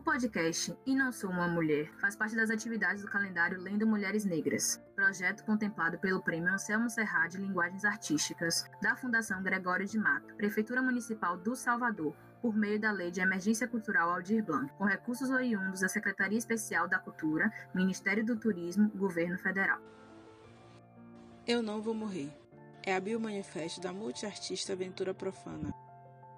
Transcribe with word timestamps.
O 0.00 0.02
podcast 0.02 0.74
E 0.86 0.94
Não 0.96 1.12
Sou 1.12 1.28
Uma 1.28 1.46
Mulher 1.46 1.92
faz 2.00 2.16
parte 2.16 2.34
das 2.34 2.48
atividades 2.48 3.02
do 3.02 3.10
calendário 3.10 3.60
Lendo 3.60 3.86
Mulheres 3.86 4.24
Negras, 4.24 4.82
projeto 4.96 5.44
contemplado 5.44 5.98
pelo 5.98 6.22
Prêmio 6.22 6.54
Anselmo 6.54 6.88
Serra 6.88 7.28
de 7.28 7.36
Linguagens 7.36 7.84
Artísticas, 7.84 8.64
da 8.80 8.96
Fundação 8.96 9.42
Gregório 9.42 9.86
de 9.86 9.98
Mato, 9.98 10.34
Prefeitura 10.36 10.80
Municipal 10.80 11.36
do 11.36 11.54
Salvador, 11.54 12.16
por 12.40 12.56
meio 12.56 12.80
da 12.80 12.90
Lei 12.90 13.10
de 13.10 13.20
Emergência 13.20 13.68
Cultural 13.68 14.08
Aldir 14.08 14.42
Blanc, 14.42 14.72
com 14.78 14.84
recursos 14.84 15.28
oriundos 15.28 15.80
da 15.80 15.88
Secretaria 15.88 16.38
Especial 16.38 16.88
da 16.88 16.98
Cultura, 16.98 17.52
Ministério 17.74 18.24
do 18.24 18.36
Turismo, 18.36 18.88
Governo 18.94 19.36
Federal. 19.36 19.82
Eu 21.46 21.62
não 21.62 21.82
vou 21.82 21.92
morrer. 21.92 22.34
É 22.82 22.96
a 22.96 23.00
biomanifesto 23.00 23.82
da 23.82 23.92
multiartista 23.92 24.72
Aventura 24.72 25.12
Profana, 25.12 25.74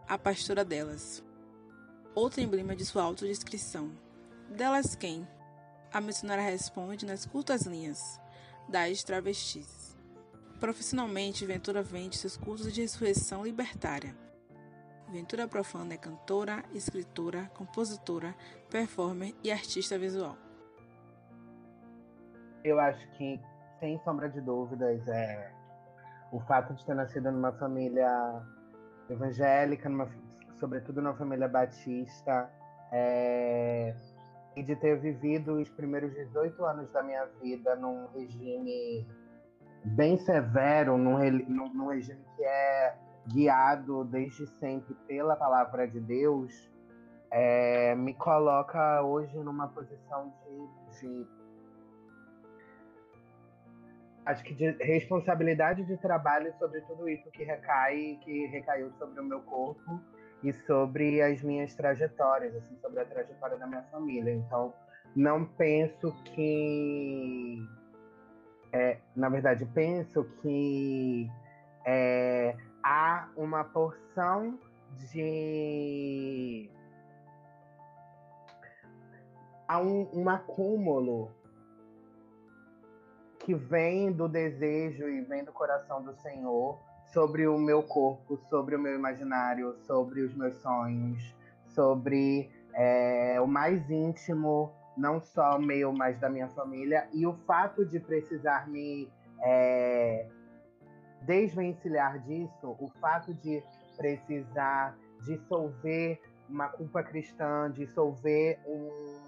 a 0.09 0.19
pastora 0.19 0.65
delas. 0.65 1.23
Outro 2.15 2.43
emblema 2.43 2.77
de 2.77 2.85
sua 2.85 3.05
autodescrição. 3.05 3.91
Delas 4.51 4.95
quem? 4.95 5.27
A 5.91 5.99
missionária 5.99 6.45
responde 6.45 7.07
nas 7.07 7.25
curtas 7.25 7.63
linhas 7.63 8.21
das 8.69 9.03
travestis. 9.03 9.97
Profissionalmente, 10.61 11.47
Ventura 11.47 11.83
vende 11.83 12.19
seus 12.19 12.37
cursos 12.37 12.71
de 12.71 12.83
ressurreição 12.83 13.43
libertária. 13.43 14.15
Ventura 15.09 15.49
Profana 15.49 15.95
é 15.95 15.97
cantora, 15.97 16.63
escritora, 16.75 17.51
compositora, 17.55 18.35
performer 18.71 19.35
e 19.43 19.51
artista 19.51 19.99
visual. 19.99 20.37
Eu 22.63 22.79
acho 22.79 23.11
que, 23.13 23.41
sem 23.81 23.99
sombra 24.05 24.29
de 24.29 24.41
dúvidas, 24.43 25.01
é 25.09 25.51
o 26.31 26.41
fato 26.41 26.75
de 26.75 26.85
ter 26.85 26.95
nascido 26.95 27.33
numa 27.33 27.53
família 27.53 28.43
evangélica, 29.09 29.89
numa 29.89 30.07
sobretudo 30.63 31.03
na 31.03 31.13
família 31.13 31.49
Batista, 31.49 32.49
é, 32.93 33.97
e 34.55 34.63
de 34.63 34.77
ter 34.77 34.97
vivido 34.97 35.55
os 35.55 35.69
primeiros 35.71 36.15
18 36.15 36.65
anos 36.65 36.89
da 36.93 37.03
minha 37.03 37.27
vida 37.43 37.75
num 37.75 38.07
regime 38.15 39.05
bem 39.85 40.17
severo, 40.19 40.97
num, 40.97 41.19
num, 41.49 41.75
num 41.75 41.89
regime 41.89 42.25
que 42.37 42.45
é 42.45 42.95
guiado 43.27 44.05
desde 44.05 44.47
sempre 44.61 44.95
pela 45.09 45.35
palavra 45.35 45.89
de 45.89 45.99
Deus, 45.99 46.71
é, 47.29 47.97
me 47.97 48.15
coloca 48.15 49.03
hoje 49.03 49.37
numa 49.39 49.67
posição 49.67 50.33
de, 50.45 51.01
de, 51.01 51.27
acho 54.27 54.45
que 54.45 54.55
de 54.55 54.71
responsabilidade 54.85 55.85
de 55.85 55.97
trabalho 55.97 56.55
sobre 56.59 56.83
tudo 56.83 57.09
isso 57.09 57.29
que 57.33 57.43
recai 57.43 58.21
que 58.23 58.47
recaiu 58.47 58.93
sobre 58.93 59.21
o 59.21 59.25
meu 59.25 59.41
corpo 59.41 60.01
e 60.43 60.53
sobre 60.53 61.23
as 61.23 61.43
minhas 61.43 61.75
trajetórias, 61.75 62.55
assim, 62.57 62.77
sobre 62.81 63.01
a 63.01 63.05
trajetória 63.05 63.57
da 63.57 63.67
minha 63.67 63.83
família. 63.85 64.33
Então, 64.33 64.75
não 65.15 65.45
penso 65.45 66.13
que. 66.35 67.67
É, 68.73 68.99
na 69.15 69.29
verdade, 69.29 69.67
penso 69.67 70.25
que 70.41 71.31
é, 71.85 72.57
há 72.83 73.29
uma 73.37 73.65
porção 73.65 74.59
de. 74.99 76.71
Há 79.69 79.79
um, 79.79 80.09
um 80.13 80.29
acúmulo 80.29 81.31
que 83.39 83.55
vem 83.55 84.13
do 84.13 84.29
desejo 84.29 85.09
e 85.09 85.23
vem 85.23 85.45
do 85.45 85.53
coração 85.53 86.03
do 86.03 86.15
Senhor 86.15 86.79
sobre 87.13 87.47
o 87.47 87.59
meu 87.59 87.83
corpo, 87.83 88.39
sobre 88.49 88.75
o 88.75 88.79
meu 88.79 88.95
imaginário, 88.95 89.77
sobre 89.87 90.23
os 90.23 90.35
meus 90.35 90.55
sonhos, 90.57 91.35
sobre 91.67 92.51
é, 92.75 93.41
o 93.41 93.47
mais 93.47 93.89
íntimo, 93.91 94.73
não 94.97 95.21
só 95.21 95.59
meu, 95.59 95.93
mas 95.93 96.19
da 96.19 96.29
minha 96.29 96.49
família, 96.49 97.09
e 97.13 97.27
o 97.27 97.35
fato 97.47 97.85
de 97.85 98.01
precisar 98.01 98.69
me 98.69 99.11
é, 99.41 100.27
desvencilhar 101.23 102.19
disso, 102.21 102.77
o 102.79 102.91
fato 103.01 103.35
de 103.35 103.63
precisar 103.97 104.97
dissolver 105.25 106.21
uma 106.49 106.69
culpa 106.69 107.03
cristã, 107.03 107.71
dissolver 107.71 108.59
um 108.67 109.23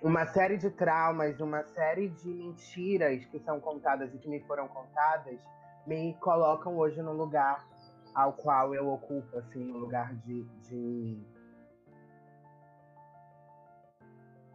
uma 0.00 0.24
série 0.26 0.56
de 0.56 0.70
traumas, 0.70 1.40
uma 1.40 1.64
série 1.64 2.08
de 2.08 2.28
mentiras 2.28 3.24
que 3.24 3.38
são 3.40 3.58
contadas 3.58 4.14
e 4.14 4.18
que 4.18 4.28
me 4.28 4.40
foram 4.40 4.68
contadas, 4.68 5.40
me 5.86 6.14
colocam 6.20 6.76
hoje 6.76 7.00
no 7.02 7.12
lugar 7.12 7.66
ao 8.14 8.32
qual 8.32 8.74
eu 8.74 8.88
ocupo, 8.88 9.38
assim, 9.38 9.64
no 9.64 9.78
lugar 9.78 10.14
de, 10.16 10.44
de, 10.62 11.22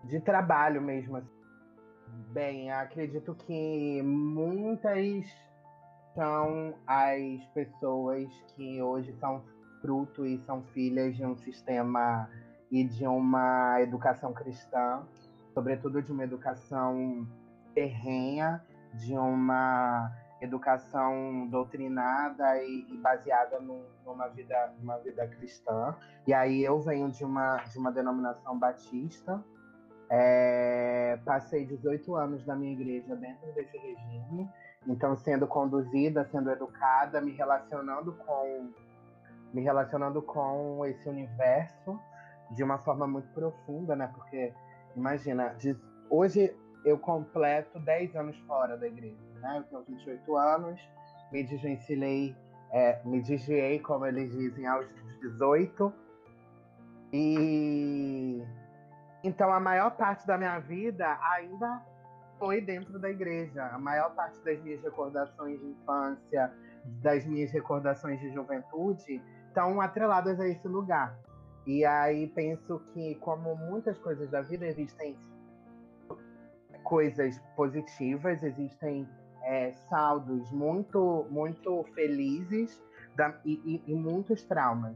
de 0.05 0.19
trabalho 0.21 0.81
mesmo. 0.81 1.17
Assim. 1.17 1.43
Bem, 2.31 2.71
acredito 2.71 3.33
que 3.35 4.01
muitas 4.03 5.25
são 6.13 6.75
as 6.85 7.43
pessoas 7.53 8.27
que 8.55 8.81
hoje 8.81 9.13
são 9.19 9.43
fruto 9.81 10.25
e 10.25 10.39
são 10.39 10.61
filhas 10.65 11.15
de 11.15 11.25
um 11.25 11.35
sistema 11.37 12.29
e 12.71 12.83
de 12.83 13.05
uma 13.07 13.81
educação 13.81 14.33
cristã 14.33 15.03
sobretudo 15.53 16.01
de 16.01 16.11
uma 16.11 16.23
educação 16.23 17.27
terrenha, 17.73 18.61
de 18.93 19.15
uma 19.15 20.11
educação 20.43 21.47
doutrinada 21.47 22.61
e, 22.63 22.85
e 22.89 22.97
baseada 22.97 23.59
num, 23.59 23.83
numa 24.05 24.27
vida 24.27 24.73
numa 24.79 24.97
vida 24.97 25.27
cristã. 25.27 25.95
E 26.27 26.33
aí 26.33 26.63
eu 26.63 26.79
venho 26.79 27.09
de 27.11 27.23
uma 27.23 27.57
de 27.63 27.77
uma 27.77 27.91
denominação 27.91 28.57
batista. 28.57 29.43
É, 30.09 31.17
passei 31.25 31.65
18 31.65 32.15
anos 32.15 32.45
da 32.45 32.55
minha 32.55 32.73
igreja 32.73 33.15
dentro 33.15 33.51
desse 33.53 33.75
regime, 33.77 34.47
então 34.87 35.15
sendo 35.15 35.47
conduzida, 35.47 36.27
sendo 36.31 36.51
educada, 36.51 37.19
me 37.21 37.31
relacionando 37.31 38.13
com 38.13 38.69
me 39.53 39.61
relacionando 39.61 40.21
com 40.21 40.85
esse 40.85 41.07
universo 41.07 41.99
de 42.51 42.63
uma 42.63 42.77
forma 42.77 43.07
muito 43.07 43.29
profunda, 43.33 43.95
né? 43.95 44.11
Porque 44.13 44.53
Imagina, 44.95 45.55
hoje 46.09 46.55
eu 46.85 46.97
completo 46.99 47.79
10 47.79 48.15
anos 48.15 48.37
fora 48.45 48.77
da 48.77 48.87
igreja, 48.87 49.17
né? 49.43 49.57
Eu 49.57 49.63
tenho 49.63 49.97
28 49.99 50.37
anos, 50.37 50.81
me 51.31 51.43
desvencilhei, 51.43 52.35
é, 52.71 52.99
me 53.05 53.21
desviei, 53.21 53.79
como 53.79 54.05
eles 54.05 54.31
dizem, 54.31 54.65
aos 54.65 54.87
18. 55.21 55.93
E 57.11 58.43
então 59.23 59.53
a 59.53 59.59
maior 59.59 59.91
parte 59.91 60.25
da 60.25 60.37
minha 60.37 60.57
vida 60.59 61.19
ainda 61.21 61.81
foi 62.39 62.59
dentro 62.61 62.97
da 62.97 63.09
igreja. 63.09 63.65
A 63.67 63.77
maior 63.77 64.15
parte 64.15 64.39
das 64.43 64.59
minhas 64.63 64.81
recordações 64.81 65.59
de 65.59 65.67
infância, 65.67 66.51
das 67.01 67.25
minhas 67.25 67.51
recordações 67.51 68.19
de 68.19 68.33
juventude, 68.33 69.21
estão 69.47 69.79
atreladas 69.79 70.39
a 70.39 70.47
esse 70.47 70.67
lugar. 70.67 71.15
E 71.65 71.85
aí 71.85 72.27
penso 72.27 72.79
que, 72.93 73.15
como 73.15 73.55
muitas 73.55 73.97
coisas 73.99 74.29
da 74.29 74.41
vida, 74.41 74.65
existem 74.65 75.17
coisas 76.83 77.39
positivas, 77.55 78.43
existem 78.43 79.07
é, 79.43 79.71
saldos 79.89 80.51
muito, 80.51 81.25
muito 81.29 81.83
felizes 81.93 82.81
da, 83.15 83.39
e, 83.45 83.81
e, 83.87 83.91
e 83.91 83.95
muitos 83.95 84.43
traumas. 84.43 84.95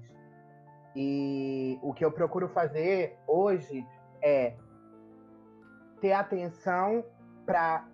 E 0.95 1.77
o 1.81 1.93
que 1.93 2.03
eu 2.03 2.11
procuro 2.11 2.49
fazer 2.49 3.17
hoje 3.27 3.85
é 4.21 4.55
ter 6.01 6.13
atenção 6.13 7.03
para 7.45 7.87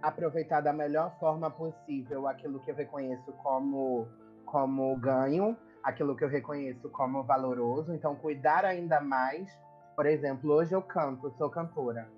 aproveitar 0.00 0.60
da 0.60 0.72
melhor 0.72 1.18
forma 1.18 1.50
possível 1.50 2.28
aquilo 2.28 2.60
que 2.60 2.70
eu 2.70 2.74
reconheço 2.74 3.32
como, 3.32 4.06
como 4.44 4.96
ganho 4.96 5.56
aquilo 5.84 6.16
que 6.16 6.24
eu 6.24 6.28
reconheço 6.28 6.88
como 6.88 7.22
valoroso, 7.22 7.92
então 7.92 8.16
cuidar 8.16 8.64
ainda 8.64 9.00
mais. 9.00 9.46
Por 9.94 10.06
exemplo, 10.06 10.50
hoje 10.50 10.74
eu 10.74 10.80
canto, 10.80 11.30
sou 11.36 11.50
cantora. 11.50 12.08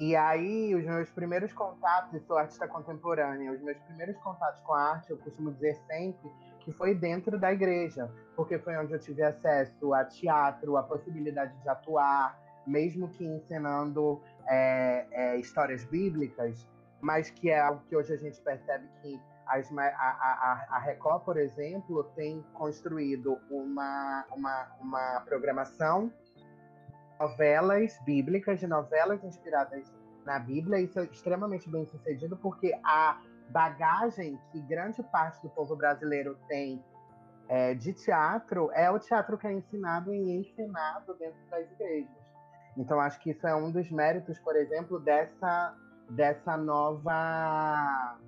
E 0.00 0.14
aí, 0.14 0.74
os 0.76 0.84
meus 0.84 1.10
primeiros 1.10 1.52
contatos, 1.52 2.14
e 2.14 2.20
sou 2.20 2.38
artista 2.38 2.68
contemporânea, 2.68 3.50
os 3.50 3.60
meus 3.60 3.76
primeiros 3.78 4.16
contatos 4.18 4.60
com 4.62 4.72
a 4.72 4.92
arte, 4.92 5.10
eu 5.10 5.18
costumo 5.18 5.50
dizer 5.52 5.74
sempre 5.88 6.30
que 6.60 6.70
foi 6.70 6.94
dentro 6.94 7.36
da 7.36 7.52
igreja, 7.52 8.08
porque 8.36 8.58
foi 8.58 8.76
onde 8.76 8.92
eu 8.92 8.98
tive 9.00 9.24
acesso 9.24 9.92
a 9.92 10.04
teatro, 10.04 10.76
a 10.76 10.84
possibilidade 10.84 11.52
de 11.60 11.68
atuar, 11.68 12.38
mesmo 12.64 13.08
que 13.08 13.24
ensinando 13.24 14.20
é, 14.46 15.06
é, 15.10 15.36
histórias 15.36 15.84
bíblicas, 15.84 16.68
mas 17.00 17.30
que 17.30 17.50
é 17.50 17.58
algo 17.58 17.82
que 17.88 17.96
hoje 17.96 18.12
a 18.12 18.16
gente 18.16 18.40
percebe 18.40 18.86
que 19.02 19.20
as, 19.46 19.72
a, 19.76 19.82
a, 19.82 20.66
a 20.76 20.78
Record, 20.78 21.24
por 21.24 21.38
exemplo, 21.38 22.04
tem 22.14 22.44
construído 22.52 23.38
uma, 23.50 24.26
uma, 24.30 24.68
uma 24.80 25.20
programação 25.22 26.12
novelas 27.18 27.98
bíblicas, 28.04 28.60
de 28.60 28.66
novelas 28.66 29.22
inspiradas 29.24 29.92
na 30.24 30.38
Bíblia. 30.38 30.80
Isso 30.80 30.98
é 31.00 31.04
extremamente 31.04 31.68
bem 31.68 31.86
sucedido 31.86 32.36
porque 32.36 32.72
a 32.84 33.20
bagagem 33.50 34.38
que 34.52 34.60
grande 34.62 35.02
parte 35.04 35.40
do 35.42 35.48
povo 35.50 35.74
brasileiro 35.74 36.38
tem 36.48 36.84
é, 37.48 37.74
de 37.74 37.92
teatro 37.94 38.70
é 38.72 38.90
o 38.90 38.98
teatro 38.98 39.38
que 39.38 39.46
é 39.46 39.52
ensinado 39.52 40.12
e 40.12 40.36
ensinado 40.36 41.14
dentro 41.14 41.38
das 41.50 41.70
igrejas. 41.72 42.28
Então, 42.76 43.00
acho 43.00 43.18
que 43.20 43.30
isso 43.30 43.46
é 43.46 43.54
um 43.54 43.72
dos 43.72 43.90
méritos, 43.90 44.38
por 44.38 44.54
exemplo, 44.54 45.00
dessa, 45.00 45.74
dessa 46.10 46.56
nova 46.56 48.18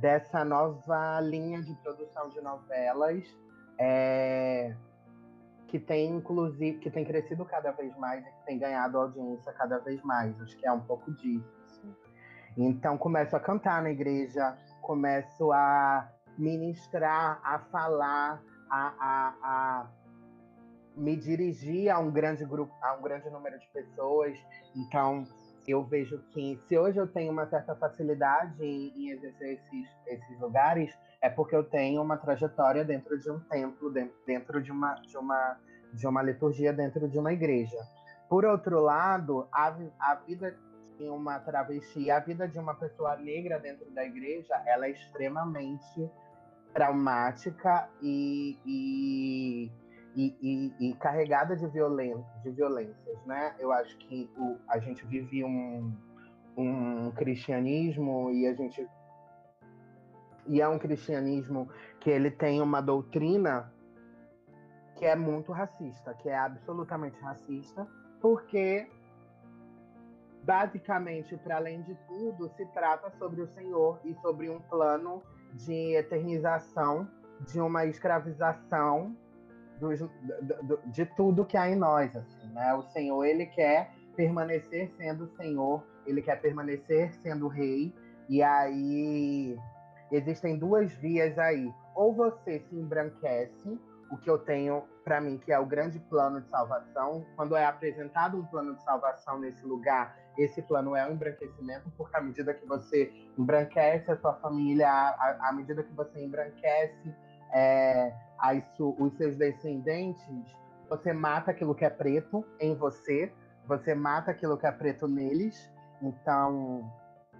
dessa 0.00 0.44
nova 0.44 1.20
linha 1.20 1.62
de 1.62 1.72
produção 1.76 2.28
de 2.28 2.40
novelas 2.40 3.24
é, 3.78 4.74
que 5.74 5.80
tem 5.80 6.08
inclusive 6.08 6.78
que 6.78 6.88
tem 6.88 7.04
crescido 7.04 7.44
cada 7.44 7.72
vez 7.72 7.92
mais 7.96 8.24
e 8.24 8.30
que 8.30 8.46
tem 8.46 8.60
ganhado 8.60 8.96
audiência 8.96 9.52
cada 9.54 9.78
vez 9.78 10.00
mais. 10.04 10.40
Acho 10.40 10.56
que 10.56 10.64
é 10.64 10.70
um 10.70 10.78
pouco 10.78 11.10
disso. 11.14 11.44
Assim. 11.64 11.92
Então 12.56 12.96
começo 12.96 13.34
a 13.34 13.40
cantar 13.40 13.82
na 13.82 13.90
igreja, 13.90 14.56
começo 14.80 15.50
a 15.50 16.08
ministrar, 16.38 17.40
a 17.42 17.58
falar, 17.58 18.40
a, 18.70 18.94
a, 19.00 19.34
a 19.42 19.90
me 20.96 21.16
dirigir 21.16 21.90
a 21.90 21.98
um 21.98 22.12
grande 22.12 22.44
grupo, 22.44 22.72
a 22.80 22.94
um 22.94 23.02
grande 23.02 23.28
número 23.28 23.58
de 23.58 23.66
pessoas. 23.72 24.38
Então 24.76 25.24
eu 25.66 25.82
vejo 25.82 26.22
que 26.30 26.56
se 26.68 26.78
hoje 26.78 26.98
eu 26.98 27.08
tenho 27.08 27.32
uma 27.32 27.48
certa 27.48 27.74
facilidade 27.74 28.64
em, 28.64 28.92
em 28.96 29.10
exercer 29.10 29.54
esses, 29.54 29.88
esses 30.06 30.40
lugares, 30.40 30.96
é 31.24 31.30
porque 31.30 31.56
eu 31.56 31.64
tenho 31.64 32.02
uma 32.02 32.18
trajetória 32.18 32.84
dentro 32.84 33.18
de 33.18 33.30
um 33.30 33.40
templo, 33.40 33.90
dentro, 34.26 34.62
de, 34.62 34.70
uma, 34.70 34.92
de, 34.96 35.16
uma, 35.16 35.56
de 35.90 36.06
uma 36.06 36.22
liturgia, 36.22 36.70
dentro 36.70 37.08
de 37.08 37.18
uma 37.18 37.32
igreja. 37.32 37.78
Por 38.28 38.44
outro 38.44 38.78
lado, 38.78 39.48
a, 39.50 39.74
a 40.00 40.14
vida 40.16 40.54
de 40.98 41.08
uma 41.08 41.38
travesti, 41.38 42.10
a 42.10 42.20
vida 42.20 42.46
de 42.46 42.58
uma 42.58 42.74
pessoa 42.74 43.16
negra 43.16 43.58
dentro 43.58 43.90
da 43.92 44.04
igreja, 44.04 44.54
ela 44.66 44.84
é 44.84 44.90
extremamente 44.90 46.10
traumática 46.74 47.88
e, 48.02 48.58
e 48.66 49.72
e, 50.16 50.32
e, 50.40 50.90
e, 50.90 50.94
carregada 50.94 51.56
de, 51.56 51.66
violen 51.66 52.24
de 52.44 52.50
violências, 52.50 53.26
né? 53.26 53.52
Eu 53.58 53.72
acho 53.72 53.98
que 53.98 54.30
o, 54.36 54.56
a 54.68 54.78
gente 54.78 55.04
vive 55.06 55.42
um, 55.44 55.92
um 56.56 57.10
cristianismo 57.10 58.30
e 58.30 58.46
a 58.46 58.54
gente 58.54 58.86
e 60.46 60.60
é 60.60 60.68
um 60.68 60.78
cristianismo 60.78 61.68
que 62.00 62.10
ele 62.10 62.30
tem 62.30 62.60
uma 62.60 62.80
doutrina 62.80 63.72
que 64.96 65.04
é 65.04 65.16
muito 65.16 65.52
racista, 65.52 66.14
que 66.14 66.28
é 66.28 66.38
absolutamente 66.38 67.18
racista, 67.20 67.86
porque 68.20 68.86
basicamente, 70.44 71.36
para 71.38 71.56
além 71.56 71.82
de 71.82 71.94
tudo, 72.06 72.48
se 72.56 72.64
trata 72.66 73.10
sobre 73.18 73.40
o 73.40 73.46
Senhor 73.48 73.98
e 74.04 74.14
sobre 74.16 74.48
um 74.48 74.60
plano 74.60 75.22
de 75.54 75.94
eternização 75.96 77.08
de 77.40 77.60
uma 77.60 77.86
escravização 77.86 79.16
de 80.86 81.04
tudo 81.16 81.44
que 81.44 81.56
há 81.56 81.68
em 81.68 81.76
nós. 81.76 82.14
Assim, 82.14 82.46
né? 82.52 82.74
O 82.74 82.82
Senhor, 82.82 83.24
ele 83.24 83.46
quer 83.46 83.92
permanecer 84.14 84.90
sendo 84.96 85.26
Senhor, 85.36 85.82
ele 86.06 86.22
quer 86.22 86.40
permanecer 86.40 87.12
sendo 87.22 87.48
Rei, 87.48 87.92
e 88.28 88.42
aí 88.42 89.58
existem 90.10 90.58
duas 90.58 90.92
vias 90.94 91.38
aí. 91.38 91.72
Ou 91.94 92.14
você 92.14 92.60
se 92.60 92.76
embranquece, 92.76 93.78
o 94.10 94.16
que 94.16 94.28
eu 94.28 94.38
tenho 94.38 94.84
para 95.04 95.20
mim 95.20 95.38
que 95.38 95.52
é 95.52 95.58
o 95.58 95.66
grande 95.66 95.98
plano 95.98 96.40
de 96.40 96.48
salvação. 96.48 97.26
Quando 97.36 97.56
é 97.56 97.64
apresentado 97.64 98.38
um 98.38 98.44
plano 98.46 98.74
de 98.74 98.82
salvação 98.82 99.38
nesse 99.38 99.64
lugar, 99.66 100.16
esse 100.38 100.62
plano 100.62 100.96
é 100.96 101.08
o 101.08 101.12
embranquecimento, 101.12 101.90
porque 101.96 102.16
à 102.16 102.20
medida 102.20 102.54
que 102.54 102.66
você 102.66 103.12
embranquece 103.38 104.10
a 104.10 104.16
sua 104.16 104.34
família, 104.34 104.88
à, 104.88 105.48
à 105.48 105.52
medida 105.52 105.82
que 105.82 105.92
você 105.94 106.24
embranquece 106.24 107.14
é, 107.52 108.12
as, 108.38 108.62
os 108.78 109.16
seus 109.16 109.36
descendentes, 109.36 110.56
você 110.88 111.12
mata 111.12 111.50
aquilo 111.50 111.74
que 111.74 111.84
é 111.84 111.90
preto 111.90 112.44
em 112.60 112.74
você, 112.74 113.32
você 113.66 113.94
mata 113.94 114.30
aquilo 114.30 114.56
que 114.58 114.66
é 114.66 114.72
preto 114.72 115.08
neles. 115.08 115.72
Então, 116.02 116.90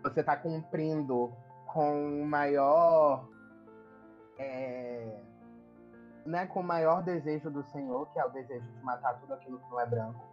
você 0.03 0.21
está 0.21 0.37
cumprindo 0.37 1.33
com 1.75 2.23
o 2.23 2.27
maior. 2.27 3.29
É, 4.39 5.21
né, 6.25 6.47
com 6.47 6.61
o 6.61 6.65
maior 6.65 7.03
desejo 7.03 7.51
do 7.51 7.63
Senhor, 7.65 8.11
que 8.13 8.19
é 8.19 8.25
o 8.25 8.31
desejo 8.31 8.65
de 8.65 8.83
matar 8.83 9.21
tudo 9.21 9.35
aquilo 9.35 9.59
que 9.59 9.71
não 9.71 9.81
é 9.81 9.87
branco. 9.87 10.25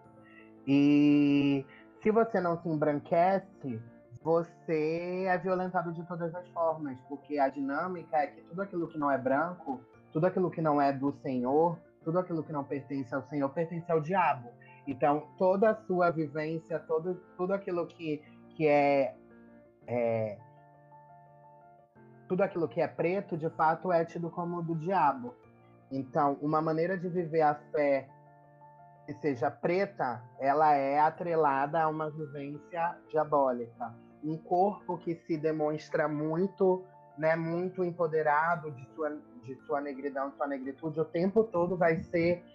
E 0.65 1.65
se 2.01 2.11
você 2.11 2.39
não 2.39 2.61
se 2.61 2.69
embranquece, 2.69 3.81
você 4.23 5.25
é 5.27 5.37
violentado 5.37 5.91
de 5.91 6.03
todas 6.03 6.33
as 6.33 6.47
formas, 6.49 6.97
porque 7.09 7.37
a 7.37 7.49
dinâmica 7.49 8.17
é 8.17 8.27
que 8.27 8.41
tudo 8.43 8.61
aquilo 8.61 8.87
que 8.87 8.97
não 8.97 9.11
é 9.11 9.17
branco 9.17 9.81
tudo 10.11 10.27
aquilo 10.27 10.51
que 10.51 10.61
não 10.61 10.81
é 10.81 10.91
do 10.91 11.11
Senhor, 11.21 11.77
tudo 12.03 12.19
aquilo 12.19 12.43
que 12.43 12.51
não 12.51 12.63
pertence 12.63 13.13
ao 13.13 13.23
Senhor, 13.23 13.49
pertence 13.49 13.89
ao 13.91 14.01
diabo. 14.01 14.49
Então, 14.85 15.27
toda 15.37 15.71
a 15.71 15.75
sua 15.75 16.09
vivência, 16.11 16.79
todo, 16.79 17.15
tudo 17.37 17.53
aquilo 17.53 17.85
que, 17.87 18.21
que 18.55 18.67
é, 18.67 19.15
é 19.87 20.37
tudo 22.31 22.43
aquilo 22.43 22.65
que 22.65 22.79
é 22.79 22.87
preto, 22.87 23.35
de 23.35 23.49
fato, 23.49 23.91
é 23.91 24.05
tido 24.05 24.29
como 24.29 24.63
do 24.63 24.73
diabo. 24.73 25.35
Então, 25.91 26.37
uma 26.41 26.61
maneira 26.61 26.97
de 26.97 27.09
viver 27.09 27.41
a 27.41 27.55
fé 27.55 28.07
que 29.05 29.13
seja 29.15 29.51
preta, 29.51 30.23
ela 30.39 30.73
é 30.73 30.97
atrelada 30.97 31.81
a 31.81 31.89
uma 31.89 32.09
vivência 32.09 32.95
diabólica. 33.09 33.93
Um 34.23 34.37
corpo 34.37 34.97
que 34.97 35.13
se 35.13 35.35
demonstra 35.37 36.07
muito, 36.07 36.85
né, 37.17 37.35
muito 37.35 37.83
empoderado 37.83 38.71
de 38.71 38.85
sua 38.95 39.09
de 39.43 39.55
sua 39.65 39.81
negridão, 39.81 40.31
sua 40.37 40.47
negritude, 40.47 41.01
o 41.01 41.05
tempo 41.05 41.43
todo 41.43 41.75
vai 41.75 41.97
ser 41.97 42.45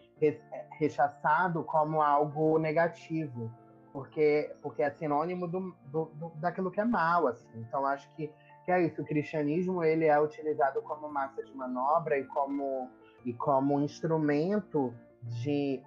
rechaçado 0.79 1.65
como 1.65 2.01
algo 2.01 2.59
negativo, 2.59 3.53
porque, 3.93 4.55
porque 4.63 4.83
é 4.83 4.91
sinônimo 4.91 5.49
do, 5.49 5.75
do, 5.87 6.05
do, 6.15 6.31
daquilo 6.37 6.71
que 6.71 6.81
é 6.81 6.85
mal, 6.85 7.27
assim. 7.27 7.49
Então, 7.57 7.85
acho 7.85 8.09
que, 8.15 8.33
que 8.67 8.73
é 8.73 8.83
isso. 8.85 9.01
O 9.01 9.05
cristianismo, 9.05 9.83
ele 9.83 10.05
é 10.05 10.21
utilizado 10.21 10.83
como 10.83 11.09
massa 11.09 11.43
de 11.43 11.55
manobra 11.55 12.19
e 12.19 12.25
como, 12.25 12.91
e 13.25 13.33
como 13.33 13.81
instrumento 13.81 14.93
de 15.23 15.81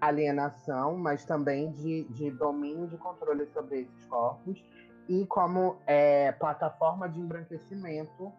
alienação, 0.00 0.96
mas 0.96 1.24
também 1.26 1.70
de, 1.72 2.04
de 2.04 2.30
domínio 2.30 2.88
de 2.88 2.96
controle 2.96 3.46
sobre 3.48 3.82
esses 3.82 4.06
corpos 4.06 4.64
e 5.06 5.26
como 5.26 5.76
é, 5.86 6.32
plataforma 6.32 7.06
de 7.06 7.20
embranquecimento 7.20 8.32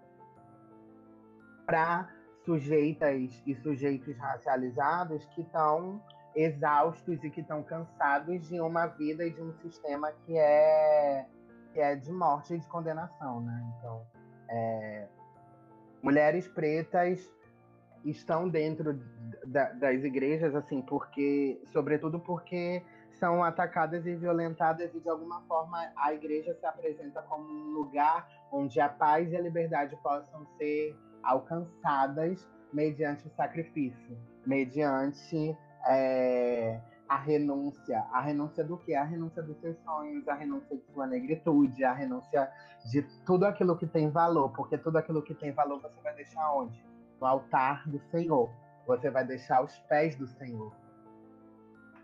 para 1.68 2.10
sujeitas 2.44 3.44
e 3.46 3.56
sujeitos 3.56 4.18
racializados 4.18 5.24
que 5.28 5.42
estão 5.42 6.02
exaustos 6.36 7.24
e 7.24 7.30
que 7.30 7.42
estão 7.42 7.62
cansados 7.62 8.48
de 8.48 8.60
uma 8.60 8.88
vida 8.88 9.24
e 9.26 9.30
de 9.30 9.42
um 9.42 9.54
sistema 9.62 10.12
que 10.26 10.36
é, 10.36 11.28
que 11.74 11.80
é 11.80 11.96
de 11.96 12.12
morte 12.12 12.54
e 12.54 12.60
de 12.60 12.68
condenação, 12.68 13.42
né? 13.42 13.74
Então, 13.78 14.06
é, 14.50 15.08
mulheres 16.02 16.48
pretas 16.48 17.32
estão 18.04 18.50
dentro 18.50 19.00
da, 19.46 19.72
das 19.74 20.04
igrejas, 20.04 20.56
assim, 20.56 20.82
porque, 20.82 21.62
sobretudo 21.72 22.20
porque 22.20 22.84
são 23.14 23.44
atacadas 23.44 24.06
e 24.06 24.16
violentadas 24.16 24.94
e 24.96 25.00
de 25.00 25.10
alguma 25.10 25.42
forma 25.42 25.92
a 25.96 26.14
igreja 26.14 26.56
se 26.56 26.66
apresenta 26.66 27.22
como 27.24 27.44
um 27.44 27.74
lugar 27.74 28.28
onde 28.52 28.80
a 28.80 28.90
paz 28.90 29.32
e 29.32 29.36
a 29.36 29.42
liberdade 29.42 29.96
possam 29.98 30.46
ser 30.58 30.98
alcançadas 31.22 32.50
mediante 32.74 33.28
o 33.28 33.30
sacrifício, 33.32 34.18
mediante 34.46 35.56
é, 35.86 36.80
a 37.12 37.18
renúncia. 37.18 38.06
A 38.14 38.22
renúncia 38.22 38.64
do 38.64 38.78
quê? 38.78 38.96
A 38.96 39.04
renúncia 39.04 39.44
dos 39.44 39.60
seus 39.60 39.78
sonhos, 39.84 40.26
a 40.30 40.34
renúncia 40.34 40.78
de 40.78 40.84
sua 40.94 41.06
negritude, 41.06 41.84
a 41.84 41.92
renúncia 41.92 42.50
de 42.90 43.02
tudo 43.26 43.46
aquilo 43.46 43.76
que 43.78 43.86
tem 43.86 44.10
valor, 44.10 44.54
porque 44.54 44.78
tudo 44.78 44.98
aquilo 44.98 45.22
que 45.22 45.34
tem 45.36 45.52
valor 45.52 45.82
você 45.82 46.00
vai 46.02 46.16
deixar 46.16 46.50
onde? 46.54 46.82
No 47.20 47.28
altar 47.28 47.86
do 47.86 48.00
Senhor. 48.12 48.50
Você 48.88 49.10
vai 49.10 49.26
deixar 49.26 49.58
aos 49.58 49.78
pés 49.90 50.16
do 50.16 50.26
Senhor. 50.26 50.72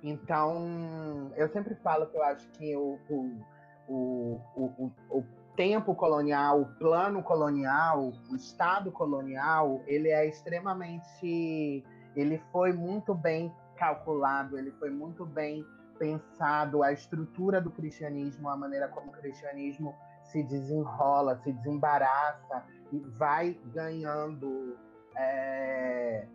Então, 0.03 1.31
eu 1.37 1.47
sempre 1.47 1.73
falo 1.75 2.07
que 2.07 2.17
eu 2.17 2.23
acho 2.23 2.45
que 2.51 2.75
o, 2.75 2.99
o, 3.09 3.41
o, 3.87 4.41
o, 4.57 4.91
o 5.09 5.23
tempo 5.55 5.95
colonial, 5.95 6.63
o 6.63 6.65
plano 6.75 7.23
colonial, 7.23 8.11
o 8.29 8.35
Estado 8.35 8.91
colonial, 8.91 9.81
ele 9.87 10.09
é 10.09 10.27
extremamente. 10.27 11.81
Ele 12.13 12.41
foi 12.51 12.73
muito 12.73 13.15
bem 13.15 13.53
calculado, 13.77 14.57
ele 14.57 14.71
foi 14.71 14.89
muito 14.89 15.25
bem 15.25 15.65
pensado, 15.97 16.83
a 16.83 16.91
estrutura 16.91 17.61
do 17.61 17.71
cristianismo, 17.71 18.49
a 18.49 18.57
maneira 18.57 18.87
como 18.87 19.09
o 19.09 19.13
cristianismo 19.13 19.95
se 20.23 20.43
desenrola, 20.43 21.37
se 21.37 21.51
desembaraça 21.53 22.65
e 22.91 22.99
vai 22.99 23.59
ganhando 23.73 24.77
é, 25.15 26.27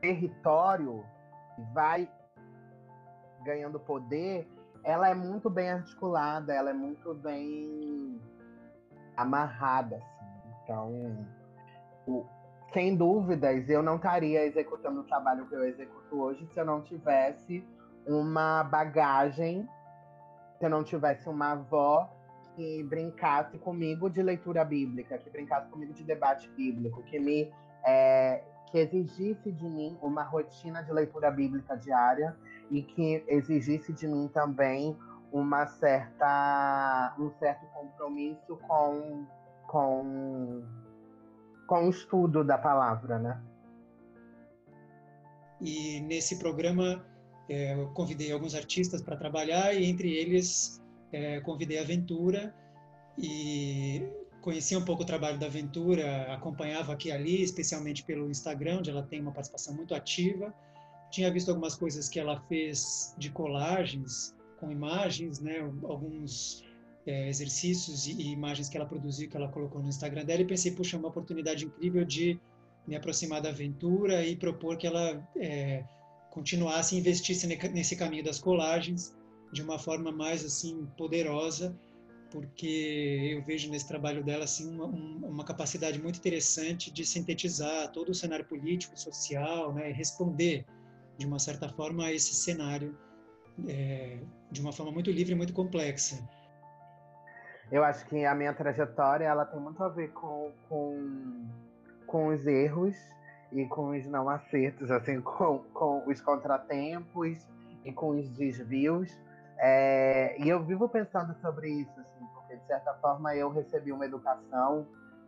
território, 0.00 1.04
vai 1.72 2.10
ganhando 3.44 3.78
poder, 3.80 4.50
ela 4.82 5.08
é 5.08 5.14
muito 5.14 5.48
bem 5.48 5.70
articulada, 5.70 6.52
ela 6.52 6.70
é 6.70 6.74
muito 6.74 7.14
bem 7.14 8.20
amarrada, 9.16 9.96
assim. 9.96 10.50
Então, 10.62 11.26
o, 12.06 12.26
sem 12.72 12.96
dúvidas, 12.96 13.68
eu 13.68 13.82
não 13.82 13.96
estaria 13.96 14.44
executando 14.44 15.00
o 15.00 15.04
trabalho 15.04 15.46
que 15.46 15.54
eu 15.54 15.64
executo 15.64 16.20
hoje 16.20 16.46
se 16.52 16.58
eu 16.58 16.64
não 16.64 16.80
tivesse 16.80 17.64
uma 18.06 18.62
bagagem, 18.64 19.68
se 20.58 20.64
eu 20.64 20.70
não 20.70 20.82
tivesse 20.82 21.28
uma 21.28 21.52
avó 21.52 22.10
que 22.54 22.82
brincasse 22.84 23.58
comigo 23.58 24.08
de 24.10 24.22
leitura 24.22 24.64
bíblica, 24.64 25.18
que 25.18 25.30
brincasse 25.30 25.68
comigo 25.70 25.92
de 25.92 26.04
debate 26.04 26.48
bíblico, 26.50 27.02
que 27.04 27.18
me 27.18 27.52
é, 27.84 28.42
que 28.66 28.78
exigisse 28.78 29.50
de 29.50 29.68
mim 29.68 29.98
uma 30.00 30.22
rotina 30.22 30.82
de 30.82 30.92
leitura 30.92 31.30
bíblica 31.30 31.76
diária 31.76 32.36
e 32.70 32.82
que 32.82 33.24
exigisse 33.26 33.92
de 33.92 34.06
mim 34.06 34.28
também 34.28 34.96
uma 35.32 35.66
certa 35.66 37.14
um 37.18 37.30
certo 37.38 37.66
compromisso 37.66 38.56
com 38.68 39.26
com 39.66 40.62
com 41.70 41.86
o 41.86 41.90
estudo 41.90 42.42
da 42.42 42.58
palavra, 42.58 43.16
né? 43.20 43.40
E 45.60 46.00
nesse 46.00 46.36
programa 46.40 47.06
é, 47.48 47.74
eu 47.74 47.86
convidei 47.90 48.32
alguns 48.32 48.56
artistas 48.56 49.00
para 49.00 49.16
trabalhar 49.16 49.72
e 49.72 49.84
entre 49.84 50.12
eles 50.12 50.82
é, 51.12 51.38
convidei 51.42 51.78
a 51.78 51.84
Ventura 51.84 52.52
e 53.16 54.02
conhecia 54.40 54.80
um 54.80 54.84
pouco 54.84 55.04
o 55.04 55.06
trabalho 55.06 55.38
da 55.38 55.48
Ventura, 55.48 56.34
acompanhava 56.34 56.92
aqui 56.92 57.08
e 57.08 57.12
ali, 57.12 57.40
especialmente 57.40 58.02
pelo 58.02 58.28
Instagram, 58.28 58.78
onde 58.78 58.90
ela 58.90 59.04
tem 59.04 59.20
uma 59.20 59.30
participação 59.30 59.72
muito 59.72 59.94
ativa. 59.94 60.52
Tinha 61.08 61.30
visto 61.30 61.50
algumas 61.50 61.76
coisas 61.76 62.08
que 62.08 62.18
ela 62.18 62.40
fez 62.48 63.14
de 63.16 63.30
colagens 63.30 64.34
com 64.58 64.72
imagens, 64.72 65.38
né, 65.38 65.60
alguns 65.84 66.64
é, 67.06 67.28
exercícios 67.28 68.06
e, 68.06 68.12
e, 68.12 68.32
imagens 68.32 68.68
que 68.68 68.76
ela 68.76 68.86
produziu, 68.86 69.28
que 69.28 69.36
ela 69.36 69.48
colocou 69.48 69.82
no 69.82 69.88
Instagram 69.88 70.24
dela, 70.24 70.42
e 70.42 70.46
pensei, 70.46 70.72
puxa, 70.72 70.96
uma 70.96 71.08
oportunidade 71.08 71.64
incrível 71.64 72.04
de 72.04 72.38
me 72.86 72.96
aproximar 72.96 73.40
da 73.40 73.50
aventura 73.50 74.24
e 74.24 74.36
propor 74.36 74.76
que 74.76 74.86
ela 74.86 75.22
é, 75.36 75.84
continuasse 76.30 76.94
e 76.94 76.98
investisse 76.98 77.46
nesse 77.46 77.96
caminho 77.96 78.24
das 78.24 78.38
colagens 78.38 79.14
de 79.52 79.62
uma 79.62 79.78
forma 79.78 80.12
mais 80.12 80.44
assim 80.44 80.86
poderosa, 80.96 81.76
porque 82.30 83.32
eu 83.32 83.44
vejo 83.44 83.68
nesse 83.70 83.88
trabalho 83.88 84.22
dela 84.22 84.44
assim 84.44 84.72
uma, 84.72 84.86
uma 84.86 85.44
capacidade 85.44 86.00
muito 86.00 86.18
interessante 86.18 86.90
de 86.90 87.04
sintetizar 87.04 87.90
todo 87.90 88.10
o 88.10 88.14
cenário 88.14 88.44
político, 88.44 88.98
social, 88.98 89.74
né, 89.74 89.90
e 89.90 89.92
responder 89.92 90.64
de 91.18 91.26
uma 91.26 91.38
certa 91.38 91.68
forma 91.68 92.06
a 92.06 92.12
esse 92.12 92.34
cenário 92.34 92.96
é, 93.68 94.20
de 94.50 94.60
uma 94.60 94.72
forma 94.72 94.92
muito 94.92 95.10
livre 95.10 95.32
e 95.32 95.36
muito 95.36 95.52
complexa. 95.52 96.26
Eu 97.70 97.84
acho 97.84 98.04
que 98.06 98.24
a 98.24 98.34
minha 98.34 98.52
trajetória 98.52 99.26
ela 99.26 99.44
tem 99.44 99.60
muito 99.60 99.82
a 99.82 99.88
ver 99.88 100.08
com, 100.08 100.50
com, 100.68 101.46
com 102.06 102.26
os 102.28 102.44
erros 102.46 102.96
e 103.52 103.64
com 103.66 103.90
os 103.90 104.06
não 104.06 104.28
acertos, 104.28 104.90
assim, 104.90 105.20
com, 105.22 105.60
com 105.72 106.02
os 106.06 106.20
contratempos 106.20 107.46
e 107.84 107.92
com 107.92 108.10
os 108.10 108.28
desvios. 108.30 109.16
É, 109.58 110.36
e 110.40 110.48
eu 110.48 110.62
vivo 110.64 110.88
pensando 110.88 111.34
sobre 111.40 111.68
isso, 111.70 112.00
assim, 112.00 112.26
porque 112.34 112.56
de 112.56 112.66
certa 112.66 112.94
forma 112.94 113.34
eu 113.36 113.50
recebi 113.50 113.92
uma 113.92 114.06
educação 114.06 114.86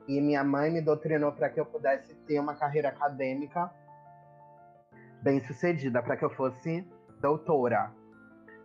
e 0.08 0.20
minha 0.20 0.42
mãe 0.42 0.70
me 0.70 0.80
doutrinou 0.80 1.30
para 1.32 1.48
que 1.48 1.60
eu 1.60 1.66
pudesse 1.66 2.14
ter 2.26 2.40
uma 2.40 2.54
carreira 2.54 2.88
acadêmica 2.88 3.70
bem 5.22 5.38
sucedida, 5.40 6.02
para 6.02 6.16
que 6.16 6.24
eu 6.24 6.30
fosse 6.30 6.84
doutora. 7.20 7.92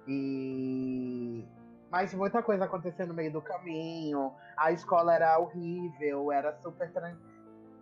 E 0.08 1.46
mas 1.90 2.14
muita 2.14 2.44
coisa 2.44 2.66
aconteceu 2.66 3.08
no 3.08 3.14
meio 3.14 3.32
do 3.32 3.42
caminho. 3.42 4.34
A 4.56 4.72
escola 4.72 5.16
era 5.16 5.38
horrível, 5.40 6.32
era 6.32 6.54
super. 6.58 6.92
Trans... 6.92 7.18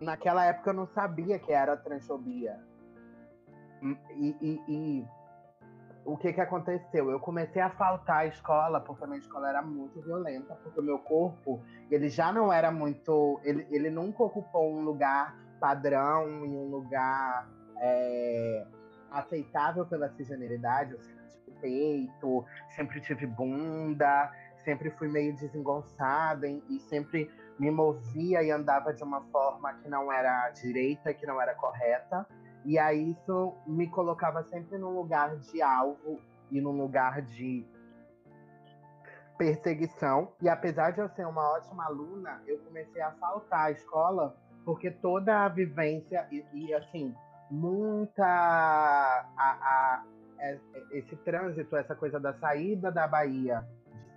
Naquela 0.00 0.44
época 0.44 0.70
eu 0.70 0.74
não 0.74 0.86
sabia 0.86 1.38
que 1.38 1.52
era 1.52 1.76
transfobia. 1.76 2.58
E, 3.82 4.36
e, 4.40 4.62
e, 4.68 5.06
o 6.04 6.16
que 6.16 6.32
que 6.32 6.40
aconteceu? 6.40 7.10
Eu 7.10 7.18
comecei 7.18 7.60
a 7.60 7.70
faltar 7.70 8.18
à 8.18 8.26
escola 8.26 8.80
porque 8.80 9.04
a 9.04 9.06
minha 9.06 9.18
escola 9.18 9.48
era 9.48 9.60
muito 9.60 10.00
violenta, 10.02 10.54
porque 10.62 10.78
o 10.78 10.82
meu 10.82 10.98
corpo 11.00 11.60
ele 11.90 12.08
já 12.08 12.32
não 12.32 12.52
era 12.52 12.70
muito. 12.70 13.40
Ele, 13.42 13.66
ele 13.70 13.90
nunca 13.90 14.22
ocupou 14.22 14.72
um 14.72 14.82
lugar 14.82 15.36
padrão 15.58 16.46
e 16.46 16.56
um 16.56 16.68
lugar 16.68 17.48
é, 17.78 18.66
aceitável 19.10 19.84
pela 19.84 20.08
cisgeneridade. 20.10 20.92
Eu 20.92 21.00
peito, 21.66 22.44
sempre 22.68 23.00
tive 23.00 23.26
bunda, 23.26 24.32
sempre 24.64 24.90
fui 24.90 25.08
meio 25.08 25.34
desengonçada 25.34 26.46
e 26.46 26.78
sempre 26.88 27.28
me 27.58 27.70
movia 27.70 28.42
e 28.42 28.50
andava 28.50 28.92
de 28.92 29.02
uma 29.02 29.20
forma 29.32 29.74
que 29.74 29.88
não 29.88 30.12
era 30.12 30.48
direita, 30.50 31.12
que 31.12 31.26
não 31.26 31.40
era 31.40 31.54
correta. 31.54 32.26
E 32.64 32.78
aí 32.78 33.10
isso 33.12 33.54
me 33.66 33.88
colocava 33.88 34.44
sempre 34.44 34.78
num 34.78 34.90
lugar 34.90 35.36
de 35.36 35.60
alvo 35.60 36.20
e 36.50 36.60
num 36.60 36.76
lugar 36.76 37.22
de 37.22 37.66
perseguição. 39.36 40.32
E 40.40 40.48
apesar 40.48 40.92
de 40.92 41.00
eu 41.00 41.08
ser 41.10 41.26
uma 41.26 41.54
ótima 41.54 41.84
aluna, 41.84 42.42
eu 42.46 42.58
comecei 42.58 43.02
a 43.02 43.10
faltar 43.12 43.66
à 43.66 43.70
escola 43.70 44.36
porque 44.64 44.90
toda 44.90 45.44
a 45.44 45.48
vivência 45.48 46.26
e, 46.30 46.44
e 46.52 46.74
assim, 46.74 47.14
muita 47.50 48.24
a, 48.24 49.24
a, 49.38 50.04
esse 50.90 51.16
trânsito, 51.16 51.76
essa 51.76 51.94
coisa 51.94 52.18
da 52.20 52.32
saída 52.34 52.90
da 52.90 53.06
Bahia, 53.06 53.66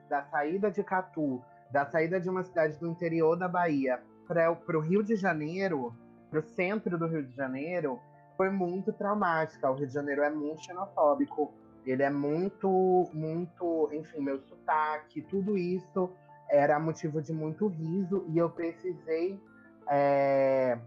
da 0.09 0.23
saída 0.23 0.71
de 0.71 0.83
Catu, 0.83 1.41
da 1.71 1.85
saída 1.85 2.19
de 2.19 2.29
uma 2.29 2.43
cidade 2.43 2.77
do 2.77 2.87
interior 2.87 3.35
da 3.35 3.47
Bahia 3.47 4.01
para 4.27 4.77
o 4.77 4.79
Rio 4.79 5.03
de 5.03 5.15
Janeiro, 5.15 5.93
para 6.29 6.39
o 6.39 6.43
centro 6.43 6.97
do 6.97 7.07
Rio 7.07 7.23
de 7.23 7.35
Janeiro, 7.35 7.99
foi 8.37 8.49
muito 8.49 8.93
traumática. 8.93 9.69
O 9.69 9.75
Rio 9.75 9.87
de 9.87 9.93
Janeiro 9.93 10.21
é 10.21 10.29
muito 10.29 10.63
xenofóbico, 10.63 11.53
ele 11.85 12.03
é 12.03 12.09
muito, 12.09 13.09
muito, 13.13 13.89
enfim, 13.91 14.21
meu 14.21 14.39
sotaque, 14.39 15.21
tudo 15.21 15.57
isso 15.57 16.09
era 16.49 16.79
motivo 16.79 17.21
de 17.21 17.31
muito 17.31 17.67
riso 17.67 18.25
e 18.29 18.37
eu 18.37 18.49
precisei 18.49 19.39
é, 19.87 20.77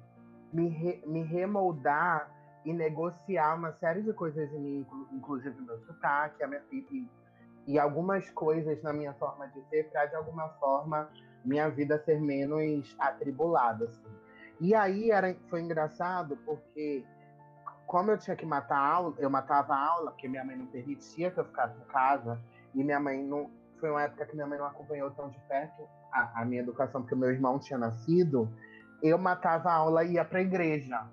me, 0.53 0.69
re, 0.69 1.03
me 1.07 1.23
remoldar 1.23 2.31
e 2.65 2.73
negociar 2.73 3.57
uma 3.57 3.73
série 3.73 4.03
de 4.03 4.13
coisas 4.13 4.53
em 4.53 4.59
mim, 4.59 4.87
inclusive 5.13 5.61
meu 5.61 5.79
sotaque, 5.81 6.43
a 6.43 6.47
minha, 6.47 6.63
e, 6.71 7.09
e 7.67 7.79
algumas 7.79 8.29
coisas 8.31 8.81
na 8.83 8.93
minha 8.93 9.13
forma 9.15 9.49
de 9.49 9.63
ser, 9.69 9.91
para 9.91 10.07
de 10.07 10.15
alguma 10.15 10.49
forma 10.61 11.09
minha 11.45 11.69
vida 11.69 11.99
ser 12.05 12.21
menos 12.21 12.95
atribulada. 12.99 13.87
Assim. 13.87 14.23
E 14.61 14.75
aí 14.75 15.11
era, 15.11 15.35
foi 15.49 15.61
engraçado 15.61 16.37
porque, 16.45 17.05
como 17.87 18.11
eu 18.11 18.19
tinha 18.19 18.37
que 18.37 18.47
matar 18.47 18.79
aula, 18.79 19.15
eu 19.19 19.29
matava 19.29 19.75
a 19.75 19.89
aula, 19.89 20.11
porque 20.13 20.29
minha 20.29 20.45
mãe 20.45 20.57
não 20.57 20.67
permitia 20.67 21.31
que 21.31 21.41
eu 21.41 21.45
ficasse 21.45 21.77
em 21.77 21.85
casa, 21.87 22.41
e 22.75 22.83
minha 22.83 23.01
mãe 23.01 23.23
não. 23.23 23.51
Foi 23.81 23.91
uma 23.91 24.03
época 24.03 24.25
que 24.27 24.35
minha 24.35 24.47
mãe 24.47 24.57
não 24.57 24.67
acompanhou 24.67 25.11
tão 25.11 25.29
de 25.29 25.41
perto 25.49 25.83
a, 26.13 26.43
a 26.43 26.45
minha 26.45 26.63
educação, 26.63 27.03
porque 27.03 27.17
meu 27.17 27.31
irmão 27.31 27.59
tinha 27.59 27.77
nascido. 27.77 28.49
Eu 29.03 29.19
matava 29.19 29.71
a 29.71 29.75
aula 29.75 30.05
e 30.05 30.13
ia 30.13 30.25
para 30.25 30.39
a 30.39 30.43
igreja. 30.43 31.05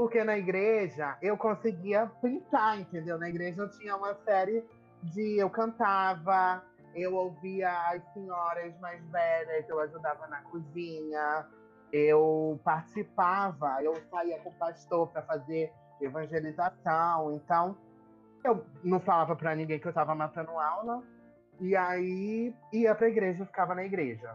Porque 0.00 0.24
na 0.24 0.38
igreja 0.38 1.18
eu 1.20 1.36
conseguia 1.36 2.10
pintar, 2.22 2.80
entendeu? 2.80 3.18
Na 3.18 3.28
igreja 3.28 3.60
eu 3.60 3.68
tinha 3.68 3.94
uma 3.94 4.14
série 4.24 4.64
de. 5.02 5.36
Eu 5.36 5.50
cantava, 5.50 6.64
eu 6.94 7.14
ouvia 7.14 7.70
as 7.90 8.02
senhoras 8.14 8.74
mais 8.80 9.04
velhas, 9.10 9.68
eu 9.68 9.78
ajudava 9.78 10.26
na 10.28 10.40
cozinha, 10.40 11.46
eu 11.92 12.58
participava, 12.64 13.82
eu 13.82 13.94
saía 14.10 14.38
com 14.38 14.48
o 14.48 14.54
pastor 14.54 15.06
para 15.08 15.20
fazer 15.20 15.70
evangelização. 16.00 17.34
Então, 17.34 17.76
eu 18.42 18.64
não 18.82 19.00
falava 19.00 19.36
para 19.36 19.54
ninguém 19.54 19.78
que 19.78 19.86
eu 19.86 19.90
estava 19.90 20.14
matando 20.14 20.52
aula. 20.52 21.02
E 21.60 21.76
aí 21.76 22.56
ia 22.72 22.94
para 22.94 23.06
a 23.06 23.10
igreja, 23.10 23.44
ficava 23.44 23.74
na 23.74 23.84
igreja. 23.84 24.34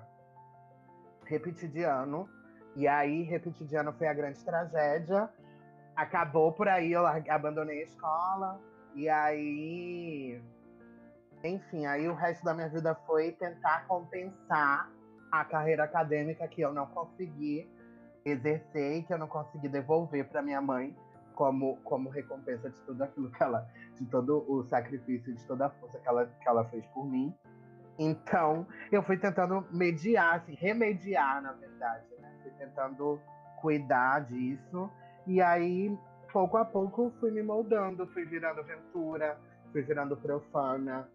Repeti 1.24 1.68
de 1.68 1.82
ano. 1.82 2.30
E 2.76 2.88
aí, 2.88 3.24
repetir 3.24 3.66
de 3.66 3.76
ano 3.76 3.92
foi 3.94 4.06
a 4.06 4.14
grande 4.14 4.46
tragédia 4.46 5.28
acabou 5.96 6.52
por 6.52 6.68
aí, 6.68 6.92
eu 6.92 7.06
abandonei 7.06 7.82
a 7.82 7.84
escola. 7.84 8.60
E 8.94 9.10
aí, 9.10 10.42
enfim, 11.44 11.86
aí 11.86 12.08
o 12.08 12.14
resto 12.14 12.44
da 12.44 12.54
minha 12.54 12.70
vida 12.70 12.96
foi 13.06 13.32
tentar 13.34 13.86
compensar 13.88 14.90
a 15.32 15.44
carreira 15.44 15.84
acadêmica 15.84 16.48
que 16.48 16.62
eu 16.62 16.74
não 16.74 16.86
consegui 16.88 17.70
exercer 18.24 18.98
e 18.98 19.04
que 19.04 19.14
eu 19.14 19.18
não 19.18 19.28
consegui 19.28 19.68
devolver 19.68 20.28
para 20.28 20.42
minha 20.42 20.62
mãe 20.62 20.96
como, 21.36 21.78
como 21.84 22.10
recompensa 22.10 22.70
de 22.70 22.82
tudo 22.84 23.04
aquilo 23.04 23.30
que 23.30 23.44
ela, 23.44 23.68
de 23.96 24.06
todo 24.06 24.46
o 24.50 24.64
sacrifício, 24.64 25.34
de 25.34 25.46
toda 25.46 25.68
a 25.68 25.70
força 25.70 26.00
que 26.00 26.08
ela, 26.08 26.26
que 26.26 26.48
ela 26.48 26.64
fez 26.66 26.86
por 26.88 27.06
mim. 27.06 27.36
Então, 28.00 28.66
eu 28.92 29.04
fui 29.04 29.18
tentando 29.18 29.66
mediar, 29.72 30.36
assim, 30.36 30.56
remediar, 30.56 31.42
na 31.42 31.52
verdade, 31.54 32.06
né? 32.20 32.34
Fui 32.42 32.52
tentando 32.52 33.20
cuidar 33.62 34.22
disso 34.26 34.90
e 35.28 35.42
aí, 35.42 35.98
pouco 36.32 36.58
a 36.58 36.66
pouco, 36.66 37.12
fui 37.20 37.32
me 37.32 37.42
moldando, 37.42 38.08
fui 38.08 38.26
virando 38.26 38.60
aventura, 38.60 39.38
fui 39.72 39.82
virando 39.82 40.16
profana, 40.18 41.08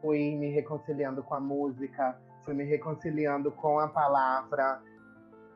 fui 0.00 0.36
me 0.36 0.48
reconciliando 0.50 1.22
com 1.22 1.34
a 1.34 1.40
música, 1.40 2.16
fui 2.44 2.54
me 2.54 2.64
reconciliando 2.64 3.50
com 3.52 3.78
a 3.78 3.88
palavra 3.88 4.80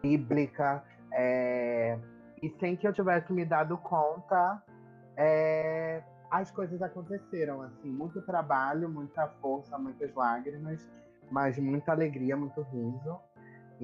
bíblica, 0.02 0.84
É, 1.14 1.98
e 2.42 2.48
sem 2.58 2.74
que 2.74 2.88
eu 2.88 2.92
tivesse 2.92 3.30
me 3.32 3.44
dado 3.44 3.76
conta, 3.76 4.62
é, 5.16 6.02
as 6.30 6.50
coisas 6.50 6.80
aconteceram, 6.80 7.60
assim, 7.60 7.90
muito 7.90 8.22
trabalho, 8.22 8.88
muita 8.88 9.28
força, 9.40 9.76
muitas 9.76 10.14
lágrimas, 10.14 10.80
mas 11.30 11.58
muita 11.58 11.92
alegria, 11.92 12.34
muito 12.34 12.62
riso. 12.62 13.20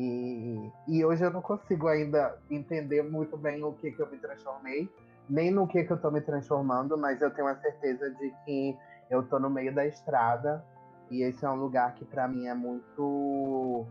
E, 0.01 0.73
e 0.87 1.05
hoje 1.05 1.25
eu 1.25 1.31
não 1.33 1.43
consigo 1.43 1.89
ainda 1.89 2.39
entender 2.49 3.03
muito 3.03 3.37
bem 3.37 3.65
o 3.65 3.73
que, 3.73 3.91
que 3.91 4.01
eu 4.01 4.09
me 4.09 4.17
transformei, 4.17 4.89
nem 5.29 5.51
no 5.51 5.67
que, 5.67 5.83
que 5.83 5.91
eu 5.91 5.97
estou 5.97 6.13
me 6.13 6.21
transformando, 6.21 6.97
mas 6.97 7.21
eu 7.21 7.33
tenho 7.33 7.49
a 7.49 7.57
certeza 7.57 8.09
de 8.11 8.33
que 8.45 8.79
eu 9.11 9.23
estou 9.23 9.41
no 9.41 9.51
meio 9.51 9.75
da 9.75 9.85
estrada 9.85 10.65
e 11.11 11.23
esse 11.23 11.45
é 11.45 11.51
um 11.51 11.57
lugar 11.57 11.95
que 11.95 12.05
para 12.05 12.29
mim 12.29 12.47
é 12.47 12.55
muito 12.55 13.87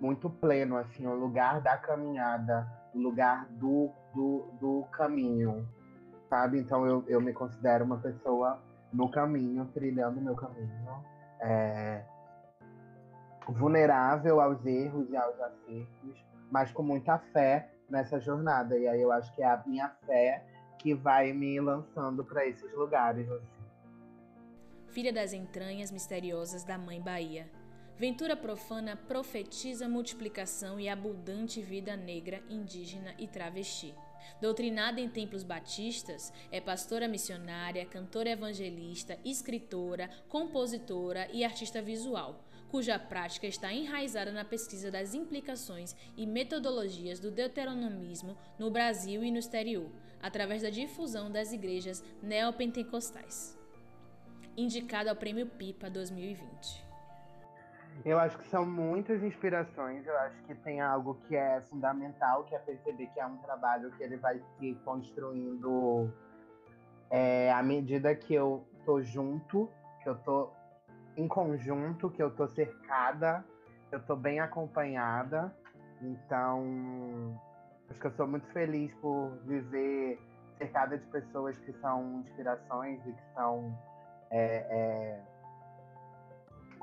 muito 0.00 0.30
pleno, 0.30 0.78
assim, 0.78 1.06
o 1.06 1.14
lugar 1.14 1.60
da 1.60 1.76
caminhada, 1.76 2.66
o 2.94 2.98
lugar 2.98 3.46
do, 3.50 3.90
do, 4.14 4.48
do 4.58 4.84
caminho, 4.90 5.68
sabe? 6.30 6.58
Então 6.58 6.86
eu, 6.86 7.04
eu 7.06 7.20
me 7.20 7.32
considero 7.32 7.84
uma 7.84 7.98
pessoa 7.98 8.58
no 8.92 9.10
caminho, 9.10 9.66
trilhando 9.66 10.18
o 10.18 10.22
meu 10.22 10.34
caminho, 10.34 11.04
é, 11.40 12.02
vulnerável 13.48 14.40
aos 14.40 14.64
erros 14.64 15.10
e 15.10 15.16
aos 15.16 15.40
acertos, 15.40 16.24
mas 16.50 16.70
com 16.70 16.82
muita 16.82 17.18
fé 17.18 17.70
nessa 17.88 18.20
jornada. 18.20 18.78
E 18.78 18.86
aí 18.86 19.00
eu 19.00 19.12
acho 19.12 19.34
que 19.34 19.42
é 19.42 19.46
a 19.46 19.62
minha 19.66 19.88
fé 20.06 20.44
que 20.78 20.94
vai 20.94 21.32
me 21.32 21.60
lançando 21.60 22.24
para 22.24 22.46
esses 22.46 22.72
lugares. 22.74 23.28
Assim. 23.30 23.46
Filha 24.88 25.12
das 25.12 25.32
entranhas 25.32 25.90
misteriosas 25.90 26.64
da 26.64 26.76
Mãe 26.76 27.00
Bahia. 27.00 27.48
Ventura 27.96 28.34
profana 28.34 28.96
profetiza 28.96 29.88
multiplicação 29.88 30.80
e 30.80 30.88
abundante 30.88 31.62
vida 31.62 31.96
negra, 31.96 32.42
indígena 32.48 33.14
e 33.18 33.28
travesti. 33.28 33.94
Doutrinada 34.40 35.00
em 35.00 35.08
templos 35.08 35.44
batistas, 35.44 36.32
é 36.50 36.60
pastora 36.60 37.06
missionária, 37.06 37.86
cantora 37.86 38.30
evangelista, 38.30 39.18
escritora, 39.24 40.10
compositora 40.28 41.28
e 41.32 41.44
artista 41.44 41.80
visual, 41.80 42.40
cuja 42.72 42.98
prática 42.98 43.46
está 43.46 43.70
enraizada 43.70 44.32
na 44.32 44.46
pesquisa 44.46 44.90
das 44.90 45.12
implicações 45.12 45.94
e 46.16 46.26
metodologias 46.26 47.20
do 47.20 47.30
deuteronomismo 47.30 48.34
no 48.58 48.70
Brasil 48.70 49.22
e 49.22 49.30
no 49.30 49.36
exterior, 49.36 49.90
através 50.22 50.62
da 50.62 50.70
difusão 50.70 51.30
das 51.30 51.52
igrejas 51.52 52.02
neopentecostais. 52.22 53.58
Indicada 54.56 55.10
ao 55.10 55.16
Prêmio 55.16 55.46
Pipa 55.46 55.90
2020. 55.90 56.82
Eu 58.06 58.18
acho 58.18 58.38
que 58.38 58.48
são 58.48 58.64
muitas 58.64 59.22
inspirações. 59.22 60.06
Eu 60.06 60.16
acho 60.20 60.42
que 60.44 60.54
tem 60.54 60.80
algo 60.80 61.18
que 61.28 61.36
é 61.36 61.60
fundamental, 61.68 62.44
que 62.44 62.54
é 62.54 62.58
perceber 62.58 63.06
que 63.08 63.20
é 63.20 63.26
um 63.26 63.36
trabalho 63.36 63.90
que 63.92 64.02
ele 64.02 64.16
vai 64.16 64.40
se 64.58 64.74
construindo 64.82 66.10
é, 67.10 67.52
à 67.52 67.62
medida 67.62 68.14
que 68.14 68.32
eu 68.32 68.66
tô 68.86 69.02
junto, 69.02 69.68
que 70.02 70.08
eu 70.08 70.14
tô 70.20 70.50
em 71.16 71.28
conjunto, 71.28 72.10
que 72.10 72.22
eu 72.22 72.30
tô 72.30 72.48
cercada, 72.48 73.44
eu 73.90 74.00
tô 74.02 74.16
bem 74.16 74.40
acompanhada. 74.40 75.54
Então, 76.00 77.40
acho 77.90 78.00
que 78.00 78.06
eu 78.06 78.12
sou 78.12 78.26
muito 78.26 78.46
feliz 78.48 78.92
por 78.94 79.30
viver 79.44 80.18
cercada 80.58 80.96
de 80.96 81.06
pessoas 81.06 81.56
que 81.58 81.72
são 81.74 82.20
inspirações 82.20 83.00
e 83.06 83.12
que 83.12 83.34
são 83.34 83.76
é, 84.30 84.66
é, 84.70 85.20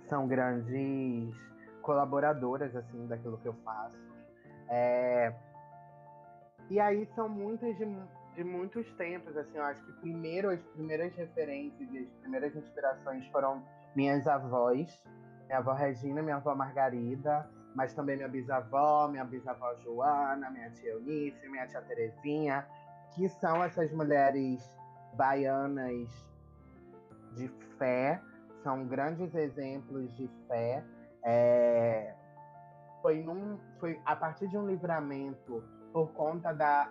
são 0.07 0.27
grandes 0.27 1.33
colaboradoras 1.81 2.75
assim 2.75 3.07
daquilo 3.07 3.38
que 3.38 3.48
eu 3.48 3.53
faço. 3.63 3.98
É... 4.68 5.33
E 6.70 6.79
aí 6.79 7.07
são 7.15 7.27
muitas 7.27 7.75
de, 7.77 7.85
de 8.35 8.44
muitos 8.44 8.85
tempos, 8.94 9.35
assim, 9.35 9.57
eu 9.57 9.63
acho 9.63 9.83
que 9.83 9.92
primeiro 9.94 10.50
as 10.50 10.59
primeiras 10.74 11.13
referências 11.15 11.89
as 11.89 12.22
primeiras 12.22 12.55
inspirações 12.55 13.25
foram 13.27 13.63
minhas 13.96 14.28
avós, 14.28 15.02
minha 15.46 15.60
avó 15.60 15.74
Regina, 15.74 16.22
minha 16.22 16.38
avó 16.38 16.56
Margarida, 16.56 17.50
mas 17.75 17.94
também 17.94 18.16
minha 18.16 18.28
bisavó, 18.28 19.08
minha 19.08 19.25
bisavó 19.25 19.75
Joana, 19.78 20.50
minha 20.50 20.70
tia 20.72 20.92
Eunice, 20.92 21.48
minha 21.50 21.68
tia 21.68 21.82
Terezinha, 21.82 22.68
que 23.12 23.28
são 23.30 23.64
essas 23.64 23.92
mulheres 23.92 24.78
baianas 25.16 26.08
de 27.36 27.48
fé 27.78 28.22
são 28.64 28.86
grandes 28.86 29.34
exemplos 29.36 30.14
de 30.16 30.30
fé. 30.48 30.84
É, 31.24 32.14
foi, 33.02 33.22
num, 33.24 33.58
foi 33.80 34.00
a 34.06 34.16
partir 34.16 34.48
de 34.48 34.58
um 34.58 34.68
livramento 34.68 35.64
por 35.92 36.12
conta 36.12 36.54
da, 36.54 36.90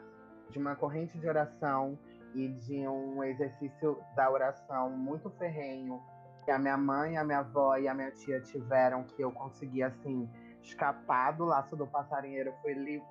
de 0.51 0.59
uma 0.59 0.75
corrente 0.77 1.19
de 1.19 1.29
oração 1.29 1.99
e 2.35 2.49
de 2.49 2.87
um 2.87 3.23
exercício 3.25 3.99
da 4.15 4.31
oração 4.31 4.91
muito 4.91 5.31
ferrenho 5.31 6.03
que 6.49 6.53
a 6.53 6.59
minha 6.59 6.79
mãe, 6.79 7.19
a 7.19 7.25
minha 7.25 7.41
avó 7.41 7.77
e 7.77 7.87
a 7.87 7.93
minha 7.93 8.11
tia 8.11 8.41
tiveram 8.41 9.05
que 9.05 9.21
eu 9.21 9.31
consegui 9.31 9.83
assim 9.83 10.27
escapar 10.63 11.33
do 11.33 11.45
laço 11.45 11.77
do 11.77 11.87
passarinheiro, 11.87 12.55
foi, 12.63 12.73
li, 12.73 13.03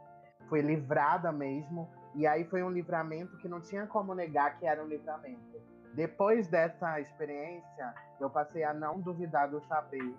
foi 0.49 0.61
livrada 0.61 1.31
mesmo. 1.31 1.87
E 2.15 2.25
aí 2.25 2.45
foi 2.45 2.63
um 2.63 2.71
livramento 2.71 3.37
que 3.37 3.47
não 3.47 3.61
tinha 3.61 3.85
como 3.85 4.15
negar 4.15 4.57
que 4.57 4.65
era 4.65 4.83
um 4.83 4.87
livramento 4.87 5.61
depois 5.93 6.47
dessa 6.47 6.99
experiência, 6.99 7.93
eu 8.19 8.29
passei 8.29 8.63
a 8.63 8.71
não 8.71 8.99
duvidar 8.99 9.49
do 9.49 9.59
saber 9.61 10.13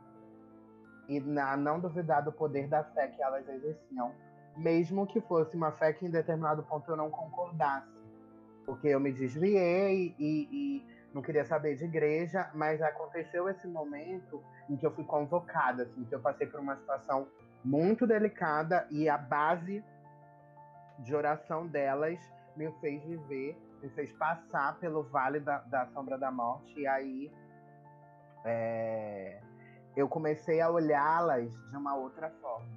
e 1.09 1.23
a 1.39 1.57
não 1.57 1.79
duvidar 1.79 2.25
do 2.25 2.33
poder 2.33 2.67
da 2.67 2.83
fé 2.83 3.07
que 3.07 3.23
elas 3.23 3.49
exerciam, 3.49 4.13
mesmo 4.57 5.07
que 5.07 5.21
fosse 5.21 5.57
uma 5.57 5.71
fé 5.71 5.93
que 5.93 6.05
em 6.05 6.11
determinado 6.11 6.65
ponto 6.65 6.91
eu 6.91 6.97
não 6.97 7.09
concordasse, 7.11 7.97
porque 8.67 8.89
eu 8.89 8.99
me 8.99 9.13
desviei 9.13 10.17
e, 10.19 10.49
e 10.51 10.98
não 11.15 11.23
queria 11.23 11.45
saber 11.45 11.77
de 11.77 11.85
igreja, 11.85 12.51
mas 12.55 12.81
aconteceu 12.83 13.49
esse 13.49 13.67
momento 13.67 14.43
em 14.69 14.77
que 14.77 14.87
eu 14.87 14.95
fui 14.95 15.05
convocada, 15.05 15.85
assim, 15.85 16.05
que 16.05 16.15
eu 16.15 16.21
passei 16.21 16.47
por 16.47 16.61
uma 16.61 16.77
situação 16.77 17.27
muito 17.65 18.07
delicada 18.07 18.87
e 18.91 19.09
a 19.09 19.19
base 19.19 19.83
de 20.99 21.15
oração 21.15 21.67
delas 21.67 22.19
me 22.57 22.71
fez 22.81 23.03
viver 23.05 23.57
me 23.83 23.89
fez 23.91 24.13
passar 24.13 24.79
pelo 24.79 25.03
vale 25.05 25.41
da, 25.41 25.59
da 25.59 25.87
sombra 25.89 26.19
da 26.19 26.31
morte. 26.31 26.81
E 26.81 26.87
aí 26.87 27.33
é, 28.45 29.41
eu 29.97 30.09
comecei 30.09 30.61
a 30.61 30.71
olhá-las 30.71 31.51
de 31.71 31.77
uma 31.77 31.95
outra 31.95 32.31
forma. 32.41 32.69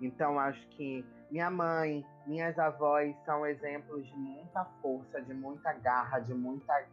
Então 0.00 0.38
acho 0.38 0.66
que 0.68 1.04
minha 1.30 1.50
mãe, 1.50 2.04
minhas 2.26 2.58
avós 2.58 3.16
são 3.24 3.46
exemplos 3.46 4.06
de 4.06 4.16
muita 4.16 4.64
força, 4.80 5.20
de 5.22 5.34
muita 5.34 5.72
garra, 5.72 6.20
de 6.20 6.34
muita 6.34 6.84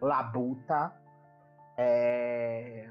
labuta. 0.00 0.92
É... 1.76 2.88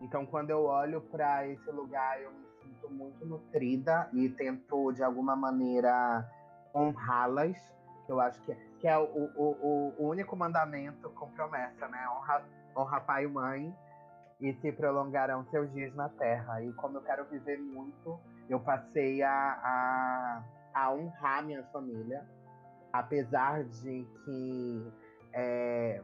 Então, 0.00 0.24
quando 0.24 0.50
eu 0.50 0.64
olho 0.64 1.00
para 1.02 1.46
esse 1.46 1.70
lugar, 1.70 2.20
eu 2.20 2.32
me 2.32 2.46
sinto 2.62 2.90
muito 2.90 3.26
nutrida 3.26 4.08
e 4.12 4.28
tento, 4.30 4.92
de 4.92 5.02
alguma 5.02 5.36
maneira, 5.36 6.26
honrá-las 6.74 7.56
eu 8.10 8.20
acho 8.20 8.40
que 8.42 8.54
que 8.80 8.88
é 8.88 8.98
o, 8.98 9.02
o, 9.04 9.94
o, 9.98 10.08
único 10.08 10.34
mandamento 10.34 11.10
com 11.10 11.30
promessa, 11.32 11.86
né? 11.88 12.08
Honra, 12.08 12.42
honra 12.74 13.00
pai 13.00 13.24
e 13.24 13.28
mãe 13.28 13.76
e 14.40 14.54
se 14.54 14.72
prolongarão 14.72 15.44
seus 15.50 15.70
dias 15.72 15.94
na 15.94 16.08
terra. 16.08 16.62
E 16.62 16.72
como 16.72 16.96
eu 16.96 17.02
quero 17.02 17.26
viver 17.26 17.58
muito, 17.58 18.18
eu 18.48 18.58
passei 18.58 19.22
a, 19.22 19.30
a, 19.32 20.42
a 20.72 20.92
honrar 20.94 21.44
minha 21.44 21.62
família, 21.64 22.26
apesar 22.90 23.64
de 23.64 24.06
que 24.24 24.92
é, 25.34 26.02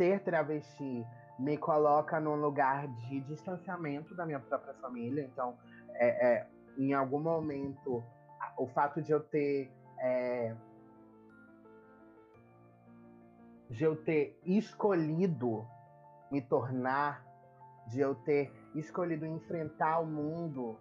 ser 0.00 0.20
travesti 0.20 1.06
me 1.38 1.58
coloca 1.58 2.18
num 2.18 2.36
lugar 2.36 2.88
de 2.88 3.20
distanciamento 3.20 4.14
da 4.14 4.24
minha 4.24 4.40
própria 4.40 4.72
família. 4.80 5.28
Então, 5.30 5.58
é, 5.92 6.06
é, 6.26 6.46
em 6.78 6.94
algum 6.94 7.20
momento, 7.20 8.02
o 8.56 8.66
fato 8.66 9.02
de 9.02 9.12
eu 9.12 9.20
ter 9.20 9.70
é, 9.98 10.54
de 13.68 13.84
eu 13.84 13.94
ter 13.94 14.40
escolhido 14.42 15.66
me 16.30 16.40
tornar, 16.40 17.22
de 17.86 18.00
eu 18.00 18.14
ter 18.14 18.50
escolhido 18.74 19.26
enfrentar 19.26 19.98
o 19.98 20.06
mundo, 20.06 20.78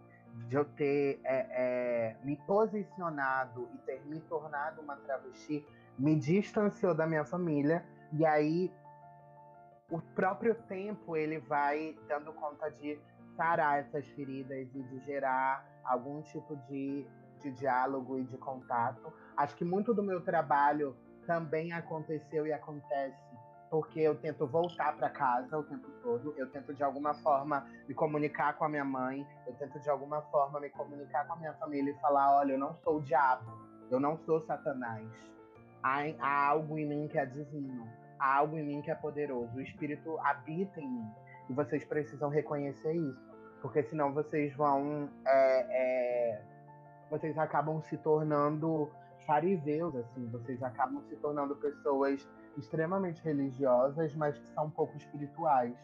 de 0.48 0.56
eu 0.56 0.64
ter 0.64 1.20
é, 1.26 1.48
é, 1.52 2.18
me 2.24 2.38
posicionado 2.38 3.68
e 3.74 3.78
ter 3.80 4.02
me 4.06 4.22
tornado 4.22 4.82
uma 4.82 4.96
travesti, 4.96 5.66
me 5.98 6.16
distanciou 6.16 6.96
da 6.96 7.06
minha 7.06 7.26
família. 7.26 7.84
E 8.14 8.26
aí 8.26 8.72
o 9.90 10.00
próprio 10.00 10.56
tempo 10.56 11.16
ele 11.16 11.40
vai 11.40 11.98
dando 12.08 12.32
conta 12.34 12.70
de 12.70 13.00
sarar 13.36 13.80
essas 13.80 14.08
feridas 14.10 14.68
e 14.76 14.84
de 14.84 15.00
gerar 15.00 15.66
algum 15.84 16.22
tipo 16.22 16.56
de 16.68 17.08
de 17.42 17.52
diálogo 17.52 18.20
e 18.20 18.24
de 18.24 18.38
contato. 18.38 19.12
Acho 19.36 19.56
que 19.56 19.66
muito 19.66 19.94
do 19.94 20.04
meu 20.04 20.22
trabalho 20.22 20.96
também 21.26 21.72
aconteceu 21.72 22.46
e 22.46 22.54
acontece 22.54 23.18
porque 23.70 24.00
eu 24.00 24.16
tento 24.16 24.48
voltar 24.48 24.98
para 24.98 25.10
casa 25.12 25.58
o 25.58 25.64
tempo 25.64 25.88
todo, 26.02 26.34
eu 26.36 26.50
tento 26.50 26.74
de 26.74 26.84
alguma 26.84 27.14
forma 27.14 27.68
me 27.88 27.94
comunicar 27.94 28.58
com 28.58 28.66
a 28.66 28.70
minha 28.70 28.84
mãe, 28.84 29.26
eu 29.46 29.54
tento 29.54 29.80
de 29.80 29.88
alguma 29.90 30.24
forma 30.24 30.60
me 30.60 30.72
comunicar 30.72 31.28
com 31.28 31.34
a 31.34 31.36
minha 31.36 31.54
família 31.54 31.92
e 31.92 32.00
falar: 32.00 32.36
olha, 32.36 32.54
eu 32.54 32.58
não 32.58 32.74
sou 32.84 32.98
o 32.98 33.02
diabo, 33.02 33.46
eu 33.92 34.00
não 34.00 34.18
sou 34.18 34.42
Satanás. 34.42 35.08
Há, 35.84 36.00
há 36.20 36.48
algo 36.48 36.80
em 36.80 36.86
mim 36.88 37.08
que 37.08 37.20
é 37.20 37.26
divino, 37.26 37.88
há 38.20 38.38
algo 38.38 38.58
em 38.58 38.66
mim 38.66 38.82
que 38.82 38.92
é 38.92 38.96
poderoso, 38.96 39.56
o 39.56 39.62
Espírito 39.62 40.20
habita 40.20 40.80
em 40.80 40.88
mim 40.88 41.12
e 41.50 41.54
vocês 41.54 41.84
precisam 41.84 42.30
reconhecer 42.30 42.94
isso, 42.94 43.20
porque 43.62 43.84
senão 43.84 44.14
vocês 44.14 44.54
vão. 44.56 45.10
É, 45.26 45.66
é, 45.70 46.42
vocês 47.10 47.38
acabam 47.40 47.82
se 47.82 47.98
tornando 47.98 48.90
fariseus, 49.26 49.96
assim, 49.96 50.28
vocês 50.28 50.62
acabam 50.62 51.02
se 51.10 51.16
tornando 51.18 51.56
pessoas 51.56 52.28
extremamente 52.58 53.24
religiosas, 53.24 54.14
mas 54.16 54.38
que 54.38 54.48
são 54.50 54.66
um 54.66 54.70
pouco 54.70 54.96
espirituais. 54.98 55.76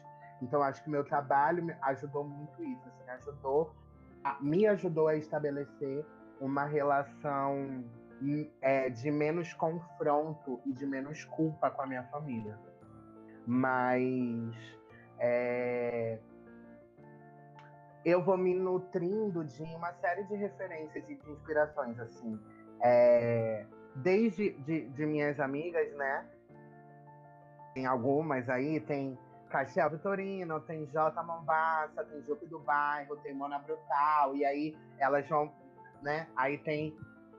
Então 0.41 0.62
acho 0.62 0.84
que 0.84 0.89
meu 0.89 1.04
trabalho 1.04 1.76
ajudou 1.82 2.24
muito 2.24 2.63
isso, 2.63 2.88
assim, 2.88 3.10
ajudou, 3.10 3.71
a, 4.24 4.38
me 4.41 4.67
ajudou 4.67 5.08
a 5.08 5.15
estabelecer 5.15 6.06
uma 6.39 6.65
relação 6.65 7.84
é, 8.62 8.89
de 8.89 9.12
menos 9.12 9.54
confronto 9.54 10.60
e 10.65 10.73
de 10.73 10.86
menos 10.86 11.23
culpa 11.25 11.69
com 11.69 11.82
a 11.82 11.88
minha 11.88 12.04
família. 12.04 12.58
Mas 13.45 14.56
é, 15.19 16.19
eu 18.04 18.23
vou 18.23 18.38
me 18.38 18.54
nutrindo 18.54 19.43
de 19.43 19.63
uma 19.63 19.93
série 19.93 20.23
de 20.25 20.36
referências 20.36 21.04
e 21.10 21.15
de 21.15 21.32
inspirações, 21.32 21.99
assim. 21.99 22.39
É, 22.82 23.65
desde 23.95 24.51
de, 24.60 24.88
de 24.89 25.06
minhas 25.06 25.39
amigas, 25.39 25.91
né? 25.95 26.25
Tem 27.73 27.86
algumas 27.86 28.47
aí, 28.49 28.80
tem 28.80 29.17
Castiel 29.49 29.89
Vitorino, 29.89 30.60
tem 30.62 30.86
J 30.88 31.23
Mombassa, 31.23 32.04
tem 32.06 32.21
Jupe 32.23 32.45
do 32.45 32.60
Bairro, 32.60 33.17
tem 33.17 33.34
Mona 33.34 33.60
Brutal, 33.60 34.36
e 34.36 34.45
aí 34.45 34.78
elas 34.97 35.28
vão, 35.28 35.51
né? 36.01 36.28
Aí 36.36 36.58
tem 36.60 36.95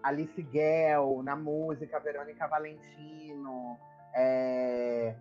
Alice 0.07 0.41
Guel 0.41 1.21
na 1.25 1.35
música, 1.35 1.99
Verônica 1.99 2.47
Valentino, 2.47 3.77
é, 4.15 5.17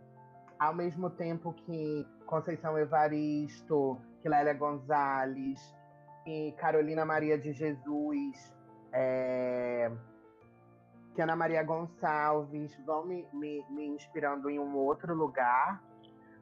ao 0.60 0.76
mesmo 0.76 1.10
tempo 1.10 1.54
que 1.54 2.08
Conceição 2.28 2.78
Evaristo, 2.78 4.00
que 4.22 4.30
Lélia 4.30 4.54
Gonzalez, 4.54 5.76
e 6.28 6.52
Carolina 6.60 7.04
Maria 7.04 7.36
de 7.36 7.52
Jesus, 7.52 8.54
é, 8.94 9.92
que 11.16 11.22
Ana 11.22 11.36
Maria 11.36 11.64
Gonçalves 11.64 12.78
vão 12.86 13.06
me, 13.06 13.28
me, 13.34 13.66
me, 13.72 13.88
inspirando 13.88 14.52
em 14.52 14.60
um 14.60 14.76
outro 14.76 15.16
lugar, 15.16 15.84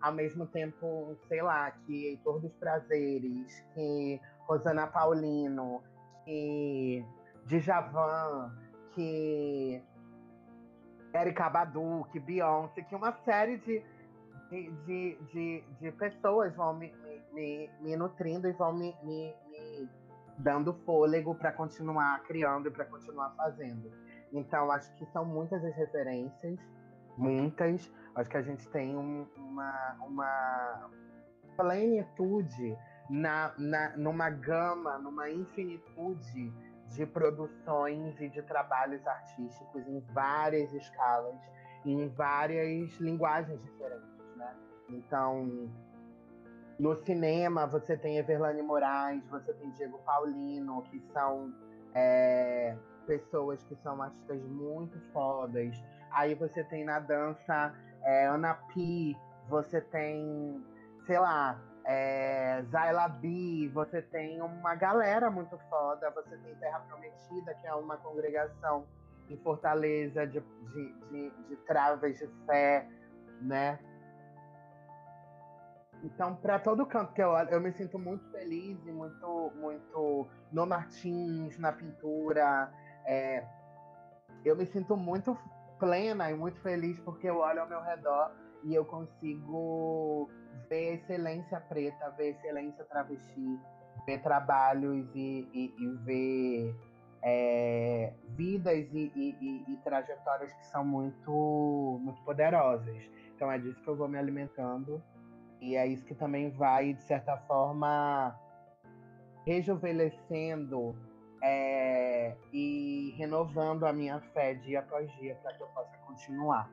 ao 0.01 0.11
mesmo 0.11 0.45
tempo, 0.47 1.15
sei 1.29 1.41
lá, 1.41 1.71
que 1.71 2.07
Heitor 2.07 2.41
dos 2.41 2.53
Prazeres, 2.55 3.63
que 3.73 4.19
Rosana 4.47 4.85
Paulino, 4.87 5.81
que 6.25 7.05
Djavan, 7.47 8.51
que 8.91 9.81
Erika 11.13 11.49
Badu, 11.49 12.05
que 12.11 12.19
Beyoncé, 12.19 12.81
que 12.81 12.95
uma 12.95 13.11
série 13.23 13.57
de, 13.57 13.83
de, 14.49 14.71
de, 14.85 15.17
de, 15.31 15.63
de 15.79 15.91
pessoas 15.91 16.55
vão 16.55 16.73
me, 16.73 16.93
me, 17.33 17.69
me, 17.81 17.95
nutrindo 17.95 18.47
e 18.47 18.51
vão 18.53 18.73
me, 18.73 18.95
me, 19.03 19.33
me 19.49 19.89
dando 20.37 20.73
fôlego 20.85 21.35
para 21.35 21.51
continuar 21.51 22.23
criando 22.23 22.67
e 22.67 22.71
para 22.71 22.85
continuar 22.85 23.31
fazendo. 23.35 23.91
Então, 24.31 24.71
acho 24.71 24.91
que 24.95 25.05
são 25.07 25.23
muitas 25.23 25.63
as 25.63 25.75
referências, 25.75 26.59
muitas. 27.17 27.91
Acho 28.15 28.29
que 28.29 28.37
a 28.37 28.41
gente 28.41 28.67
tem 28.69 28.95
um, 28.95 29.27
uma, 29.37 29.95
uma 30.01 30.89
plenitude 31.55 32.75
na, 33.09 33.53
na, 33.57 33.95
numa 33.97 34.29
gama, 34.29 34.97
numa 34.97 35.29
infinitude 35.29 36.51
de 36.93 37.05
produções 37.05 38.19
e 38.21 38.29
de 38.29 38.41
trabalhos 38.43 39.05
artísticos 39.05 39.87
em 39.87 39.99
várias 40.13 40.71
escalas, 40.73 41.35
em 41.85 42.07
várias 42.09 42.93
linguagens 42.99 43.61
diferentes, 43.61 44.35
né? 44.35 44.55
Então, 44.89 45.69
no 46.79 46.95
cinema, 46.95 47.65
você 47.67 47.97
tem 47.97 48.17
Everlane 48.17 48.61
Moraes, 48.61 49.23
você 49.27 49.53
tem 49.53 49.69
Diego 49.71 49.99
Paulino, 49.99 50.81
que 50.83 50.99
são 51.11 51.53
é, 51.93 52.75
pessoas 53.05 53.63
que 53.63 53.75
são 53.77 54.01
artistas 54.01 54.41
muito 54.43 54.99
fodas. 55.11 55.75
Aí 56.11 56.35
você 56.35 56.63
tem 56.63 56.83
na 56.83 56.99
dança 56.99 57.73
é, 58.03 58.27
Ana 58.27 58.53
Pi, 58.73 59.17
você 59.49 59.81
tem, 59.81 60.63
sei 61.05 61.19
lá, 61.19 61.59
é, 61.85 62.63
B, 63.19 63.69
você 63.73 64.01
tem 64.01 64.41
uma 64.41 64.75
galera 64.75 65.29
muito 65.29 65.57
foda, 65.69 66.09
você 66.11 66.37
tem 66.37 66.55
Terra 66.55 66.79
Prometida, 66.81 67.53
que 67.55 67.67
é 67.67 67.73
uma 67.73 67.97
congregação 67.97 68.85
em 69.29 69.37
Fortaleza 69.37 70.25
de, 70.27 70.39
de, 70.39 70.93
de, 71.09 71.29
de 71.49 71.55
travas 71.67 72.17
de 72.17 72.27
fé, 72.45 72.87
né? 73.41 73.79
Então, 76.03 76.35
para 76.35 76.59
todo 76.59 76.85
canto 76.85 77.13
que 77.13 77.23
eu 77.23 77.29
olho, 77.29 77.49
eu 77.49 77.61
me 77.61 77.71
sinto 77.71 77.97
muito 77.97 78.29
feliz 78.29 78.77
e 78.85 78.91
muito, 78.91 79.51
muito 79.55 80.27
no 80.51 80.65
Martins, 80.65 81.57
na 81.57 81.71
pintura, 81.71 82.69
é, 83.05 83.45
eu 84.43 84.55
me 84.55 84.65
sinto 84.65 84.97
muito 84.97 85.37
plena 85.79 86.29
e 86.29 86.33
muito 86.33 86.59
feliz 86.61 86.99
porque 86.99 87.29
eu 87.29 87.37
olho 87.37 87.61
ao 87.61 87.69
meu 87.69 87.81
redor 87.81 88.31
e 88.63 88.75
eu 88.75 88.85
consigo 88.85 90.29
ver 90.73 90.95
excelência 90.95 91.59
preta, 91.59 92.09
ver 92.17 92.31
excelência 92.31 92.83
travesti, 92.85 93.59
ver 94.07 94.21
trabalhos 94.23 95.07
e, 95.13 95.47
e, 95.53 95.73
e 95.77 95.87
ver 96.03 96.75
é, 97.21 98.13
vidas 98.29 98.87
e, 98.91 99.11
e, 99.15 99.77
trajetórias 99.83 100.51
que 100.51 100.65
são 100.65 100.83
muito, 100.83 101.99
muito 102.01 102.19
poderosas. 102.23 102.97
Então 103.35 103.51
é 103.51 103.59
disso 103.59 103.81
que 103.83 103.87
eu 103.87 103.95
vou 103.95 104.07
me 104.07 104.17
alimentando 104.17 105.01
e 105.61 105.75
é 105.75 105.85
isso 105.85 106.03
que 106.05 106.15
também 106.15 106.49
vai, 106.49 106.93
de 106.93 107.03
certa 107.03 107.37
forma, 107.37 108.35
rejuvenescendo 109.45 110.95
é, 111.43 112.35
e 112.51 113.13
renovando 113.15 113.85
a 113.85 113.93
minha 113.93 114.19
fé 114.33 114.55
dia 114.55 114.79
após 114.79 115.11
dia 115.17 115.35
para 115.35 115.53
que 115.53 115.61
eu 115.61 115.67
possa 115.67 115.95
continuar. 115.99 116.67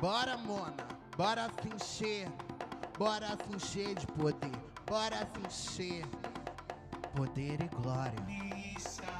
Bora, 0.00 0.34
Mona, 0.38 0.88
bora 1.14 1.50
se 1.60 1.68
encher, 1.68 2.28
bora 2.98 3.36
se 3.36 3.52
encher 3.52 3.94
de 3.96 4.06
poder, 4.06 4.50
bora 4.86 5.28
se 5.34 5.84
encher, 5.84 6.06
poder 7.14 7.60
e 7.60 7.68
glória. 7.68 9.19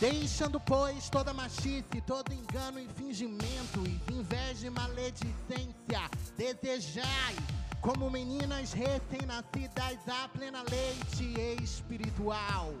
Deixando, 0.00 0.58
pois, 0.58 1.10
toda 1.10 1.34
machice, 1.34 2.00
todo 2.06 2.32
engano 2.32 2.80
e 2.80 2.88
fingimento, 2.88 3.86
e 3.86 4.14
inveja 4.14 4.66
e 4.66 4.70
maledicência, 4.70 6.10
desejai, 6.38 7.36
como 7.82 8.10
meninas 8.10 8.72
recém-nascidas, 8.72 9.98
a 10.08 10.26
plena 10.28 10.64
leite 10.70 11.38
espiritual, 11.62 12.72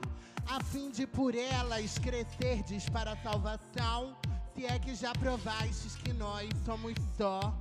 a 0.46 0.64
fim 0.64 0.90
de 0.90 1.06
por 1.06 1.34
elas 1.34 1.98
crescerdes 1.98 2.88
para 2.88 3.12
a 3.12 3.16
salvação, 3.18 4.16
se 4.54 4.64
é 4.64 4.78
que 4.78 4.94
já 4.94 5.12
provastes 5.12 5.96
que 5.96 6.14
nós 6.14 6.48
somos 6.64 6.94
só 7.18 7.54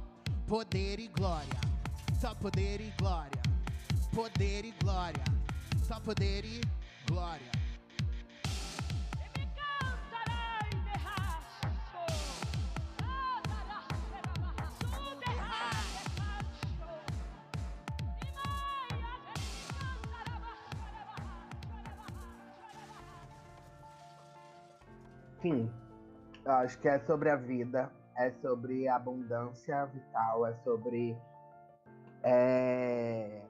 poder 0.48 1.02
e 1.02 1.10
glória, 1.10 1.60
só 2.22 2.34
poder 2.34 2.80
e 2.80 2.94
glória, 2.98 3.42
poder 4.16 4.64
e 4.64 4.72
glória, 4.82 5.24
só 5.86 6.00
poder 6.00 6.46
e 6.46 6.62
glória. 7.06 7.59
Sim. 25.50 25.72
Acho 26.46 26.80
que 26.80 26.88
é 26.88 27.00
sobre 27.00 27.30
a 27.30 27.36
vida, 27.36 27.92
é 28.16 28.32
sobre 28.32 28.88
abundância 28.88 29.86
vital, 29.86 30.46
é 30.46 30.54
sobre. 30.64 31.18
É, 32.24 33.42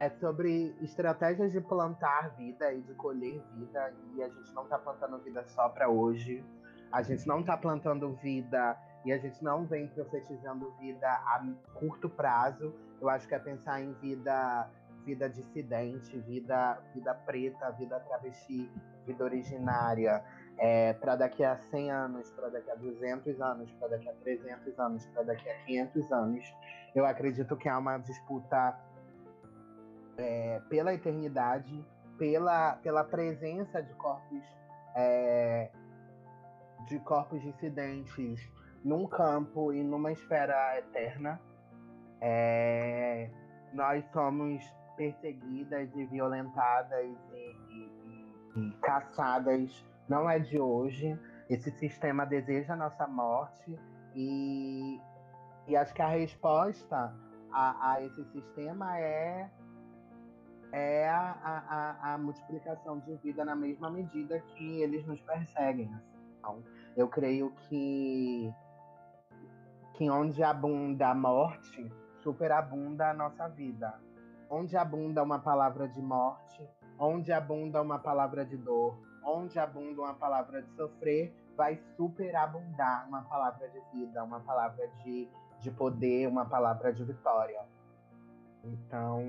é 0.00 0.10
sobre 0.10 0.74
estratégias 0.80 1.52
de 1.52 1.60
plantar 1.60 2.34
vida 2.36 2.72
e 2.72 2.80
de 2.82 2.94
colher 2.94 3.40
vida. 3.54 3.94
E 4.16 4.22
a 4.22 4.28
gente 4.28 4.52
não 4.52 4.64
está 4.64 4.78
plantando 4.78 5.18
vida 5.18 5.44
só 5.44 5.68
para 5.68 5.88
hoje. 5.88 6.44
A 6.90 7.02
gente 7.02 7.26
não 7.26 7.40
está 7.40 7.56
plantando 7.56 8.12
vida 8.14 8.76
e 9.04 9.12
a 9.12 9.18
gente 9.18 9.42
não 9.42 9.64
vem 9.64 9.86
profetizando 9.88 10.70
vida 10.80 11.08
a 11.08 11.44
curto 11.74 12.08
prazo. 12.08 12.74
Eu 13.00 13.08
acho 13.08 13.26
que 13.26 13.34
é 13.34 13.38
pensar 13.38 13.80
em 13.80 13.92
vida 13.94 14.68
vida 15.04 15.28
dissidente, 15.28 16.18
vida, 16.20 16.78
vida 16.94 17.14
preta, 17.14 17.70
vida 17.72 18.00
travesti, 18.00 18.70
vida 19.06 19.24
originária, 19.24 20.22
é, 20.58 20.92
para 20.94 21.16
daqui 21.16 21.44
a 21.44 21.56
100 21.56 21.90
anos, 21.90 22.30
para 22.30 22.48
daqui 22.48 22.70
a 22.70 22.74
200 22.74 23.40
anos, 23.40 23.72
para 23.72 23.88
daqui 23.88 24.08
a 24.08 24.12
300 24.12 24.78
anos, 24.78 25.06
para 25.06 25.22
daqui 25.22 25.48
a 25.48 25.54
500 25.64 26.12
anos. 26.12 26.54
Eu 26.94 27.06
acredito 27.06 27.56
que 27.56 27.68
há 27.68 27.78
uma 27.78 27.98
disputa 27.98 28.78
é, 30.16 30.60
pela 30.68 30.92
eternidade, 30.94 31.84
pela, 32.18 32.76
pela 32.76 33.04
presença 33.04 33.82
de 33.82 33.94
corpos 33.94 34.44
é, 34.94 35.70
de 36.86 36.98
corpos 37.00 37.40
dissidentes 37.42 38.40
num 38.84 39.06
campo 39.06 39.72
e 39.72 39.82
numa 39.82 40.12
esfera 40.12 40.78
eterna. 40.78 41.40
É, 42.20 43.30
nós 43.72 44.04
somos 44.12 44.62
perseguidas 44.96 45.94
e 45.94 46.04
violentadas 46.06 47.16
e, 47.32 47.56
e, 47.70 48.60
e, 48.60 48.72
caçadas 48.82 49.84
não 50.08 50.28
é 50.28 50.38
de 50.38 50.58
hoje. 50.58 51.18
Esse 51.48 51.70
sistema 51.72 52.24
deseja 52.24 52.74
a 52.74 52.76
nossa 52.76 53.06
morte 53.06 53.78
e, 54.14 55.00
e 55.66 55.76
acho 55.76 55.92
que 55.94 56.02
a 56.02 56.08
resposta 56.08 57.14
a, 57.52 57.92
a 57.92 58.02
esse 58.02 58.24
sistema 58.32 58.98
é 58.98 59.50
é 60.72 61.06
a, 61.06 61.36
a, 61.44 62.14
a, 62.14 62.18
multiplicação 62.18 62.98
de 63.00 63.14
vida 63.16 63.44
na 63.44 63.54
mesma 63.54 63.90
medida 63.90 64.40
que 64.40 64.80
eles 64.80 65.06
nos 65.06 65.20
perseguem. 65.20 65.94
Então, 66.38 66.64
eu 66.96 67.06
creio 67.08 67.50
que, 67.68 68.50
que 69.94 70.08
onde 70.08 70.42
abunda 70.42 71.10
a 71.10 71.14
morte, 71.14 71.92
superabunda 72.22 73.10
a 73.10 73.14
nossa 73.14 73.48
vida. 73.48 74.00
Onde 74.54 74.76
abunda 74.76 75.22
uma 75.22 75.38
palavra 75.38 75.88
de 75.88 76.02
morte, 76.02 76.68
onde 76.98 77.32
abunda 77.32 77.80
uma 77.80 77.98
palavra 77.98 78.44
de 78.44 78.56
dor, 78.56 78.98
onde 79.24 79.58
abunda 79.58 80.02
uma 80.02 80.14
palavra 80.14 80.62
de 80.62 80.70
sofrer, 80.76 81.34
vai 81.56 81.80
superabundar 81.96 83.08
uma 83.08 83.22
palavra 83.22 83.66
de 83.70 83.80
vida, 83.92 84.22
uma 84.22 84.40
palavra 84.40 84.86
de, 85.02 85.26
de 85.58 85.70
poder, 85.70 86.28
uma 86.28 86.44
palavra 86.44 86.92
de 86.92 87.02
vitória. 87.02 87.64
Então. 88.62 89.22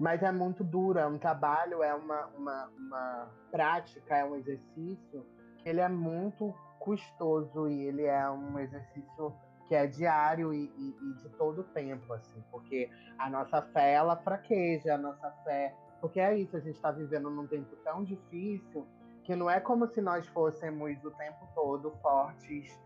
Mas 0.00 0.22
é 0.22 0.32
muito 0.32 0.64
duro, 0.64 0.98
é 0.98 1.06
um 1.06 1.18
trabalho, 1.18 1.82
é 1.82 1.94
uma, 1.94 2.26
uma, 2.28 2.66
uma 2.76 3.28
prática, 3.50 4.16
é 4.16 4.24
um 4.24 4.34
exercício 4.34 5.24
ele 5.64 5.80
é 5.80 5.88
muito 5.88 6.54
custoso 6.78 7.68
e 7.68 7.82
ele 7.82 8.04
é 8.04 8.28
um 8.30 8.58
exercício 8.58 9.32
que 9.68 9.74
é 9.74 9.86
diário 9.86 10.52
e, 10.52 10.64
e, 10.76 10.96
e, 11.02 11.14
de 11.14 11.28
todo 11.30 11.62
tempo, 11.64 12.12
assim, 12.12 12.42
porque 12.50 12.90
a 13.18 13.30
nossa 13.30 13.62
fé 13.62 13.92
ela 13.92 14.16
fraqueja, 14.16 14.94
a 14.94 14.98
nossa 14.98 15.30
fé, 15.44 15.74
porque 16.00 16.20
é 16.20 16.36
isso, 16.36 16.56
a 16.56 16.60
gente 16.60 16.76
está 16.76 16.90
vivendo 16.90 17.30
num 17.30 17.46
tempo 17.46 17.74
tão 17.84 18.02
difícil 18.02 18.86
que 19.24 19.36
não 19.36 19.48
é 19.48 19.60
como 19.60 19.86
se 19.86 20.00
nós 20.00 20.26
fôssemos 20.28 21.04
o 21.04 21.10
tempo 21.12 21.48
todo 21.54 21.92
fortes 22.02 22.78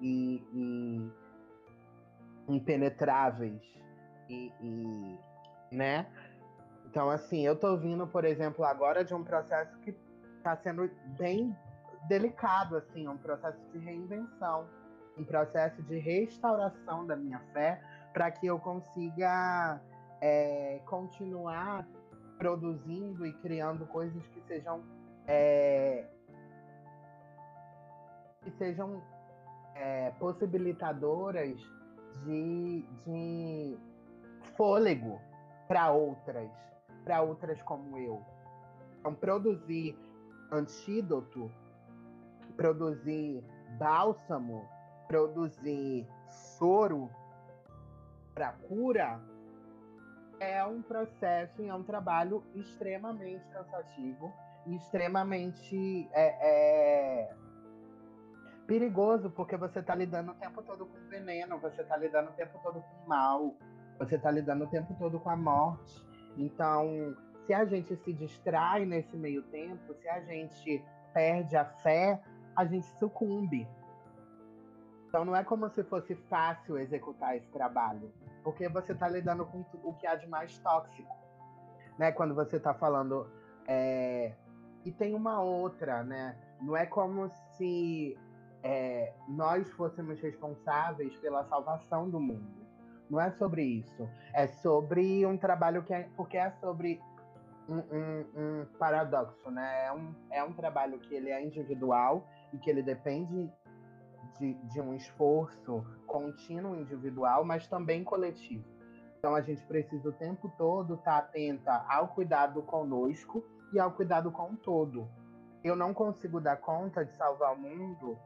e, 0.00 0.42
e 0.52 1.10
impenetráveis 2.48 3.62
e, 4.28 4.52
e, 4.60 5.18
né? 5.70 6.06
Então, 6.86 7.10
assim, 7.10 7.44
eu 7.44 7.56
tô 7.56 7.76
vindo, 7.76 8.06
por 8.06 8.24
exemplo, 8.24 8.64
agora 8.64 9.04
de 9.04 9.14
um 9.14 9.24
processo 9.24 9.76
que 9.78 9.94
está 10.36 10.56
sendo 10.56 10.90
bem 11.18 11.56
delicado, 12.08 12.76
assim, 12.76 13.08
um 13.08 13.16
processo 13.16 13.58
de 13.72 13.78
reinvenção 13.78 14.68
um 15.16 15.24
processo 15.24 15.82
de 15.82 15.98
restauração 15.98 17.06
da 17.06 17.16
minha 17.16 17.40
fé 17.52 17.80
para 18.12 18.30
que 18.30 18.46
eu 18.46 18.58
consiga 18.58 19.80
é, 20.20 20.80
continuar 20.86 21.86
produzindo 22.38 23.26
e 23.26 23.32
criando 23.34 23.86
coisas 23.86 24.26
que 24.28 24.40
sejam 24.42 24.82
é, 25.26 26.06
que 28.42 28.50
sejam 28.52 29.02
é, 29.74 30.10
possibilitadoras 30.18 31.58
de, 32.24 32.86
de 33.04 33.78
fôlego 34.56 35.20
para 35.66 35.90
outras, 35.90 36.50
para 37.04 37.22
outras 37.22 37.60
como 37.62 37.98
eu. 37.98 38.22
Então, 39.00 39.14
produzir 39.14 39.98
antídoto, 40.52 41.50
produzir 42.56 43.42
bálsamo, 43.78 44.68
produzir 45.06 46.06
soro 46.58 47.10
para 48.34 48.52
cura 48.52 49.20
é 50.40 50.64
um 50.64 50.82
processo 50.82 51.62
e 51.62 51.68
é 51.68 51.74
um 51.74 51.82
trabalho 51.82 52.42
extremamente 52.54 53.46
cansativo 53.50 54.32
e 54.66 54.76
extremamente 54.76 56.08
é, 56.12 56.36
é, 56.40 57.34
perigoso, 58.66 59.30
porque 59.30 59.56
você 59.56 59.80
está 59.80 59.94
lidando 59.94 60.32
o 60.32 60.34
tempo 60.34 60.62
todo 60.62 60.86
com 60.86 60.98
veneno, 61.08 61.58
você 61.58 61.82
está 61.82 61.96
lidando 61.96 62.30
o 62.30 62.32
tempo 62.32 62.58
todo 62.62 62.82
com 62.82 63.08
mal, 63.08 63.54
você 63.98 64.16
está 64.16 64.30
lidando 64.30 64.64
o 64.64 64.68
tempo 64.68 64.94
todo 64.98 65.20
com 65.20 65.30
a 65.30 65.36
morte. 65.36 66.04
Então, 66.36 67.16
se 67.46 67.54
a 67.54 67.64
gente 67.64 67.94
se 67.96 68.12
distrai 68.12 68.84
nesse 68.84 69.16
meio 69.16 69.42
tempo, 69.44 69.94
se 69.94 70.08
a 70.08 70.20
gente 70.20 70.84
perde 71.12 71.56
a 71.56 71.64
fé, 71.64 72.20
a 72.56 72.64
gente 72.64 72.86
sucumbe. 72.98 73.68
Então 75.14 75.24
não 75.24 75.36
é 75.36 75.44
como 75.44 75.70
se 75.70 75.84
fosse 75.84 76.16
fácil 76.28 76.76
executar 76.76 77.36
esse 77.36 77.46
trabalho, 77.52 78.12
porque 78.42 78.68
você 78.68 78.90
está 78.90 79.08
lidando 79.08 79.46
com 79.46 79.64
o 79.84 79.94
que 79.94 80.08
há 80.08 80.16
de 80.16 80.26
mais 80.26 80.58
tóxico, 80.58 81.16
né? 81.96 82.10
Quando 82.10 82.34
você 82.34 82.56
está 82.56 82.74
falando 82.74 83.30
é... 83.64 84.32
e 84.84 84.90
tem 84.90 85.14
uma 85.14 85.40
outra, 85.40 86.02
né? 86.02 86.36
Não 86.60 86.76
é 86.76 86.84
como 86.84 87.30
se 87.56 88.18
é, 88.64 89.12
nós 89.28 89.70
fôssemos 89.74 90.20
responsáveis 90.20 91.14
pela 91.18 91.44
salvação 91.44 92.10
do 92.10 92.18
mundo. 92.18 92.66
Não 93.08 93.20
é 93.20 93.30
sobre 93.30 93.62
isso. 93.62 94.10
É 94.32 94.48
sobre 94.48 95.24
um 95.24 95.36
trabalho 95.36 95.84
que 95.84 95.94
é 95.94 96.08
porque 96.16 96.36
é 96.36 96.50
sobre 96.60 97.00
um, 97.68 97.76
um, 97.76 98.24
um 98.36 98.66
paradoxo, 98.80 99.48
né? 99.48 99.86
É 99.86 99.92
um, 99.92 100.12
é 100.32 100.42
um 100.42 100.52
trabalho 100.52 100.98
que 100.98 101.14
ele 101.14 101.30
é 101.30 101.40
individual 101.40 102.26
e 102.52 102.58
que 102.58 102.68
ele 102.68 102.82
depende 102.82 103.48
de, 104.38 104.54
de 104.54 104.80
um 104.80 104.94
esforço 104.94 105.84
contínuo 106.06 106.76
individual, 106.76 107.44
mas 107.44 107.66
também 107.66 108.02
coletivo. 108.04 108.64
Então 109.18 109.34
a 109.34 109.40
gente 109.40 109.64
precisa 109.66 110.08
o 110.08 110.12
tempo 110.12 110.52
todo 110.56 110.94
estar 110.94 111.18
atenta 111.18 111.84
ao 111.88 112.08
cuidado 112.08 112.62
conosco 112.62 113.44
e 113.72 113.78
ao 113.78 113.90
cuidado 113.92 114.30
com 114.30 114.50
o 114.50 114.56
todo. 114.56 115.08
Eu 115.62 115.74
não 115.74 115.94
consigo 115.94 116.40
dar 116.40 116.58
conta 116.58 117.04
de 117.04 117.14
salvar 117.16 117.54
o 117.54 117.58
mundo 117.58 118.18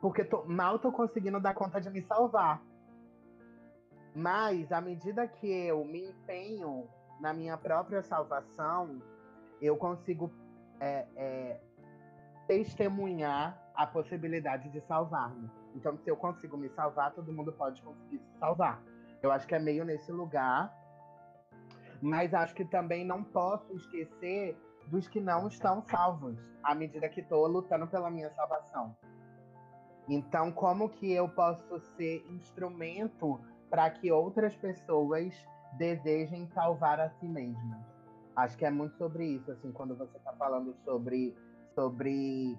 porque 0.00 0.24
tô, 0.24 0.44
mal 0.44 0.76
estou 0.76 0.90
conseguindo 0.90 1.38
dar 1.38 1.54
conta 1.54 1.80
de 1.80 1.90
me 1.90 2.02
salvar. 2.02 2.62
Mas 4.14 4.72
à 4.72 4.80
medida 4.80 5.28
que 5.28 5.46
eu 5.46 5.84
me 5.84 6.08
empenho 6.08 6.88
na 7.20 7.32
minha 7.32 7.56
própria 7.56 8.02
salvação, 8.02 9.00
eu 9.60 9.76
consigo 9.76 10.32
é, 10.80 11.06
é, 11.14 11.60
testemunhar 12.46 13.69
a 13.80 13.86
possibilidade 13.86 14.68
de 14.68 14.78
salvar-me. 14.82 15.50
Então, 15.74 15.96
se 15.96 16.10
eu 16.10 16.14
consigo 16.14 16.54
me 16.54 16.68
salvar, 16.68 17.14
todo 17.14 17.32
mundo 17.32 17.50
pode 17.50 17.80
conseguir 17.80 18.18
se 18.18 18.38
salvar. 18.38 18.82
Eu 19.22 19.32
acho 19.32 19.46
que 19.46 19.54
é 19.54 19.58
meio 19.58 19.86
nesse 19.86 20.12
lugar. 20.12 20.70
Mas 22.02 22.34
acho 22.34 22.54
que 22.54 22.62
também 22.62 23.06
não 23.06 23.24
posso 23.24 23.74
esquecer 23.74 24.54
dos 24.88 25.08
que 25.08 25.18
não 25.18 25.48
estão 25.48 25.82
salvos, 25.88 26.36
à 26.62 26.74
medida 26.74 27.08
que 27.08 27.20
estou 27.22 27.46
lutando 27.46 27.86
pela 27.86 28.10
minha 28.10 28.28
salvação. 28.34 28.94
Então, 30.06 30.52
como 30.52 30.90
que 30.90 31.10
eu 31.10 31.26
posso 31.26 31.80
ser 31.96 32.22
instrumento 32.28 33.40
para 33.70 33.88
que 33.88 34.12
outras 34.12 34.54
pessoas 34.56 35.32
desejem 35.78 36.46
salvar 36.48 37.00
a 37.00 37.08
si 37.08 37.26
mesmas? 37.26 37.80
Acho 38.36 38.58
que 38.58 38.66
é 38.66 38.70
muito 38.70 38.94
sobre 38.98 39.24
isso, 39.24 39.50
assim, 39.50 39.72
quando 39.72 39.96
você 39.96 40.18
está 40.18 40.34
falando 40.34 40.74
sobre, 40.84 41.34
sobre 41.74 42.58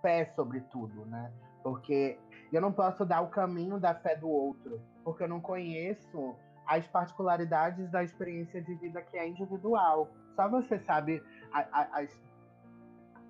fé 0.00 0.26
sobre 0.34 0.60
tudo, 0.62 1.04
né? 1.06 1.32
Porque 1.62 2.18
eu 2.52 2.60
não 2.60 2.72
posso 2.72 3.04
dar 3.04 3.20
o 3.20 3.28
caminho 3.28 3.78
da 3.78 3.94
fé 3.94 4.16
do 4.16 4.28
outro, 4.28 4.80
porque 5.04 5.24
eu 5.24 5.28
não 5.28 5.40
conheço 5.40 6.36
as 6.66 6.86
particularidades 6.86 7.90
da 7.90 8.02
experiência 8.02 8.60
de 8.60 8.74
vida 8.74 9.00
que 9.02 9.16
é 9.16 9.26
individual. 9.26 10.08
Só 10.36 10.48
você 10.48 10.78
sabe 10.80 11.22
a, 11.52 11.60
a, 11.72 12.00
as, 12.00 12.22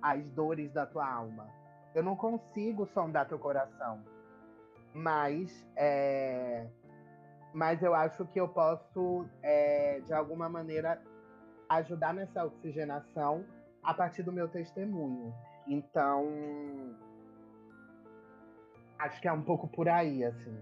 as 0.01 0.23
dores 0.31 0.71
da 0.73 0.85
tua 0.85 1.09
alma. 1.09 1.47
Eu 1.95 2.03
não 2.03 2.15
consigo 2.15 2.85
sondar 2.87 3.27
teu 3.27 3.39
coração. 3.39 4.03
Mas, 4.93 5.65
é, 5.75 6.67
mas 7.53 7.81
eu 7.81 7.95
acho 7.95 8.25
que 8.25 8.39
eu 8.39 8.47
posso, 8.47 9.25
é, 9.41 10.01
de 10.01 10.13
alguma 10.13 10.49
maneira, 10.49 11.01
ajudar 11.69 12.13
nessa 12.13 12.45
oxigenação 12.45 13.45
a 13.83 13.93
partir 13.93 14.23
do 14.23 14.31
meu 14.31 14.47
testemunho. 14.47 15.33
Então, 15.69 16.25
acho 18.97 19.21
que 19.21 19.27
é 19.27 19.31
um 19.31 19.43
pouco 19.43 19.67
por 19.67 19.87
aí, 19.87 20.25
assim. 20.25 20.57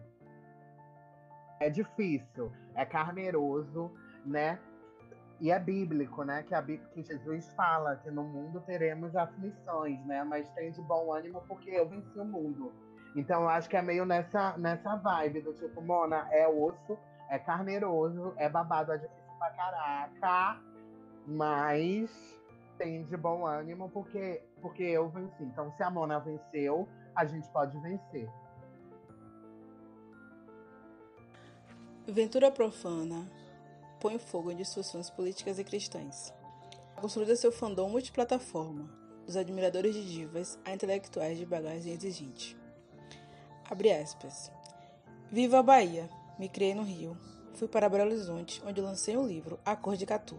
É 1.62 1.70
difícil, 1.70 2.52
é 2.76 2.86
carneroso, 2.86 3.90
né? 4.26 4.60
E 5.40 5.50
é 5.50 5.58
bíblico, 5.58 6.24
né? 6.24 6.44
Que, 6.44 6.54
a, 6.54 6.62
que 6.62 7.02
Jesus 7.02 7.50
fala 7.54 7.96
que 7.96 8.12
no 8.12 8.24
mundo 8.24 8.62
teremos 8.62 9.16
aflições, 9.16 10.06
né? 10.06 10.24
Mas 10.26 10.50
tem 10.50 10.72
de 10.72 10.82
bom 10.82 11.14
ânimo 11.14 11.42
porque 11.48 11.70
eu 11.70 11.88
venci 11.88 12.20
o 12.20 12.26
mundo. 12.26 12.74
Então 13.16 13.44
eu 13.44 13.50
acho 13.50 13.70
que 13.70 13.78
é 13.78 13.82
meio 13.82 14.06
nessa, 14.06 14.58
nessa 14.58 14.96
vibe 14.98 15.42
do 15.42 15.54
tipo, 15.54 15.82
Mona, 15.82 16.28
é 16.32 16.48
osso, 16.48 16.98
é 17.30 17.40
carneiroso, 17.40 18.34
é 18.38 18.50
babado, 18.50 18.92
é 18.92 18.98
difícil 18.98 19.34
pra 19.40 19.50
caraca, 19.52 20.62
mas 21.26 22.38
tem 22.78 23.04
de 23.04 23.18
bom 23.18 23.46
ânimo 23.46 23.90
porque, 23.90 24.42
porque 24.62 24.84
eu 24.84 25.10
venci. 25.10 25.44
Então 25.44 25.72
se 25.76 25.84
a 25.84 25.90
Mona 25.90 26.20
venceu, 26.20 26.88
a 27.16 27.26
gente 27.26 27.48
pode 27.50 27.78
vencer. 27.80 28.30
Ventura 32.08 32.50
profana 32.50 33.28
põe 34.00 34.18
fogo 34.18 34.52
em 34.52 34.56
discussões 34.56 35.10
políticas 35.10 35.60
e 35.60 35.64
cristãs. 35.64 36.34
Construída 36.96 37.36
seu 37.36 37.52
fandom 37.52 37.90
multiplataforma, 37.90 38.90
dos 39.26 39.36
admiradores 39.36 39.94
de 39.94 40.08
divas 40.08 40.58
a 40.64 40.72
intelectuais 40.72 41.38
de 41.38 41.46
bagagem 41.46 41.94
exigente. 41.94 42.58
Abre 43.70 43.92
aspas. 43.92 44.52
Viva 45.30 45.60
a 45.60 45.64
Bahia! 45.64 46.10
Me 46.40 46.48
criei 46.48 46.74
no 46.74 46.84
Rio. 46.84 47.18
Fui 47.56 47.68
para 47.68 47.90
Belo 47.90 48.06
Horizonte, 48.06 48.62
onde 48.66 48.80
lancei 48.80 49.18
o 49.18 49.28
livro 49.28 49.60
A 49.66 49.76
Cor 49.76 49.98
de 49.98 50.06
Catu. 50.06 50.38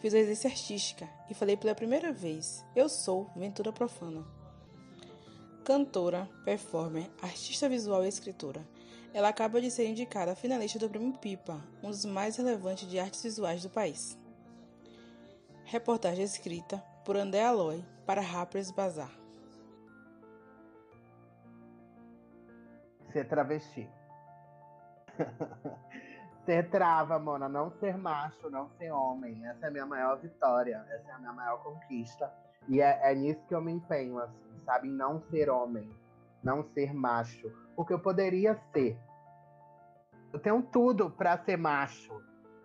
Fiz 0.00 0.14
a 0.14 0.18
exercício 0.18 0.50
artística 0.50 1.08
e 1.28 1.34
falei 1.34 1.56
pela 1.56 1.74
primeira 1.74 2.12
vez: 2.12 2.64
Eu 2.74 2.88
sou 2.88 3.30
Ventura 3.36 3.72
Profana. 3.72 4.24
Cantora, 5.64 6.28
performer, 6.44 7.08
artista 7.22 7.68
visual 7.68 8.04
e 8.04 8.08
escritora 8.08 8.66
ela 9.12 9.28
acaba 9.28 9.60
de 9.60 9.70
ser 9.70 9.86
indicada 9.88 10.36
finalista 10.36 10.78
do 10.78 10.88
Prêmio 10.88 11.12
Pipa, 11.18 11.60
um 11.82 11.90
dos 11.90 12.04
mais 12.04 12.36
relevantes 12.36 12.88
de 12.88 12.98
artes 12.98 13.22
visuais 13.22 13.62
do 13.62 13.68
país. 13.68 14.16
Reportagem 15.64 16.24
escrita 16.24 16.78
por 17.04 17.16
André 17.16 17.44
Aloy 17.44 17.84
para 18.06 18.20
Rappers 18.20 18.70
Bazar. 18.70 19.10
Ser 23.12 23.26
travesti. 23.26 23.88
ser 26.50 26.68
trava, 26.68 27.18
Mona. 27.18 27.48
Não 27.48 27.70
ser 27.78 27.96
macho, 27.96 28.50
não 28.50 28.68
ser 28.70 28.90
homem. 28.90 29.46
Essa 29.46 29.66
é 29.66 29.68
a 29.68 29.70
minha 29.70 29.86
maior 29.86 30.18
vitória. 30.18 30.84
Essa 30.90 31.10
é 31.10 31.12
a 31.12 31.18
minha 31.18 31.32
maior 31.32 31.62
conquista. 31.62 32.32
E 32.68 32.80
é, 32.80 33.12
é 33.12 33.14
nisso 33.14 33.40
que 33.46 33.54
eu 33.54 33.60
me 33.60 33.72
empenho, 33.72 34.18
assim, 34.18 34.60
sabe? 34.64 34.88
Não 34.88 35.20
ser 35.30 35.48
homem. 35.48 35.88
Não 36.42 36.64
ser 36.74 36.92
macho 36.92 37.50
porque 37.80 37.94
eu 37.94 37.98
poderia 37.98 38.54
ser. 38.74 38.94
Eu 40.30 40.38
tenho 40.38 40.62
tudo 40.62 41.10
para 41.10 41.38
ser 41.38 41.56
macho, 41.56 42.12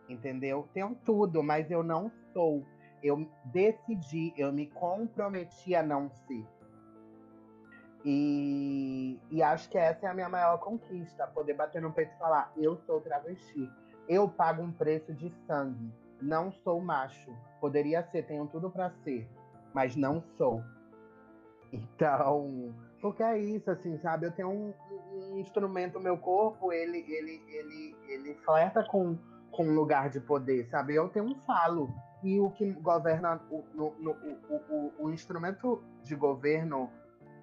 entendeu? 0.09 0.67
Tenho 0.73 0.93
tudo, 1.05 1.41
mas 1.41 1.71
eu 1.71 1.81
não 1.81 2.11
sou. 2.33 2.65
Eu 3.01 3.25
decidi, 3.45 4.33
eu 4.35 4.51
me 4.51 4.67
comprometi 4.67 5.73
a 5.73 5.81
não 5.81 6.09
ser. 6.09 6.45
E, 8.05 9.19
e 9.31 9.41
acho 9.41 9.67
que 9.67 9.79
essa 9.79 10.05
é 10.05 10.09
a 10.09 10.13
minha 10.13 10.29
maior 10.29 10.59
conquista, 10.59 11.25
poder 11.25 11.55
bater 11.55 11.81
no 11.81 11.91
peito 11.91 12.13
e 12.13 12.19
falar: 12.19 12.51
eu 12.55 12.77
sou 12.85 13.01
travesti. 13.01 13.67
Eu 14.07 14.29
pago 14.29 14.61
um 14.61 14.71
preço 14.71 15.11
de 15.11 15.33
sangue. 15.47 15.91
Não 16.21 16.51
sou 16.51 16.79
macho. 16.79 17.35
Poderia 17.59 18.03
ser, 18.11 18.27
tenho 18.27 18.45
tudo 18.45 18.69
para 18.69 18.91
ser, 19.03 19.27
mas 19.73 19.95
não 19.95 20.21
sou. 20.37 20.61
Então, 21.73 22.73
porque 23.01 23.23
é 23.23 23.39
isso, 23.39 23.71
assim, 23.71 23.97
sabe? 23.97 24.27
Eu 24.27 24.31
tenho 24.31 24.49
um, 24.49 24.73
um 25.11 25.39
instrumento, 25.39 25.99
meu 25.99 26.17
corpo, 26.17 26.71
ele, 26.71 26.99
ele, 26.99 27.43
ele, 27.47 27.95
ele 28.07 28.35
flerta 28.45 28.83
com, 28.83 29.17
com 29.51 29.65
um 29.65 29.73
lugar 29.73 30.11
de 30.11 30.19
poder, 30.19 30.67
sabe? 30.69 30.93
Eu 30.93 31.09
tenho 31.09 31.25
um 31.25 31.35
falo. 31.41 31.89
E 32.23 32.39
o 32.39 32.51
que 32.51 32.71
governa 32.71 33.41
o, 33.49 33.63
no, 33.73 33.93
no, 33.99 34.11
o, 34.11 34.55
o, 34.69 34.93
o 35.05 35.11
instrumento 35.11 35.83
de 36.03 36.15
governo 36.15 36.89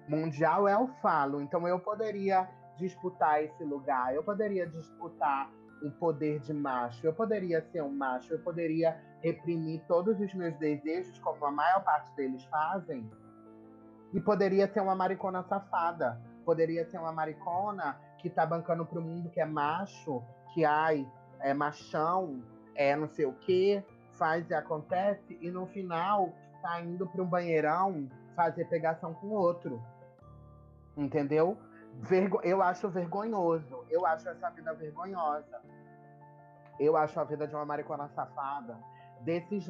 mundial 0.07 0.67
é 0.67 0.77
o 0.77 0.87
falo. 1.01 1.41
Então 1.41 1.67
eu 1.67 1.79
poderia 1.79 2.49
disputar 2.77 3.43
esse 3.43 3.63
lugar, 3.63 4.13
eu 4.13 4.23
poderia 4.23 4.67
disputar 4.67 5.49
o 5.83 5.91
poder 5.91 6.39
de 6.39 6.53
macho, 6.53 7.05
eu 7.05 7.13
poderia 7.13 7.61
ser 7.61 7.83
um 7.83 7.93
macho, 7.93 8.33
eu 8.33 8.39
poderia 8.39 8.97
reprimir 9.21 9.81
todos 9.87 10.19
os 10.19 10.33
meus 10.33 10.55
desejos, 10.57 11.19
como 11.19 11.45
a 11.45 11.51
maior 11.51 11.83
parte 11.83 12.13
deles 12.15 12.43
fazem, 12.45 13.09
e 14.13 14.19
poderia 14.19 14.67
ser 14.71 14.81
uma 14.81 14.95
maricona 14.95 15.43
safada. 15.43 16.21
Poderia 16.45 16.85
ser 16.85 16.97
uma 16.97 17.11
maricona 17.11 17.97
que 18.17 18.29
tá 18.29 18.45
bancando 18.45 18.85
pro 18.85 19.01
mundo 19.01 19.29
que 19.29 19.39
é 19.39 19.45
macho, 19.45 20.21
que 20.53 20.63
ai, 20.65 21.09
é 21.39 21.53
machão, 21.53 22.41
é 22.75 22.95
não 22.95 23.07
sei 23.07 23.25
o 23.25 23.33
quê, 23.33 23.83
faz 24.17 24.49
e 24.49 24.53
acontece, 24.53 25.37
e 25.41 25.49
no 25.49 25.65
final 25.67 26.33
tá 26.61 26.81
indo 26.81 27.07
para 27.07 27.21
um 27.21 27.25
banheirão 27.25 28.07
fazer 28.35 28.65
pegação 28.65 29.13
com 29.13 29.29
outro. 29.29 29.81
Entendeu? 30.95 31.57
Vergo 32.01 32.39
eu 32.43 32.61
acho 32.61 32.89
vergonhoso. 32.89 33.85
Eu 33.89 34.05
acho 34.05 34.27
essa 34.29 34.49
vida 34.49 34.73
vergonhosa. 34.73 35.61
Eu 36.79 36.97
acho 36.97 37.19
a 37.19 37.23
vida 37.23 37.47
de 37.47 37.55
uma 37.55 37.65
maricona 37.65 38.07
safada. 38.09 38.77
Desses, 39.21 39.67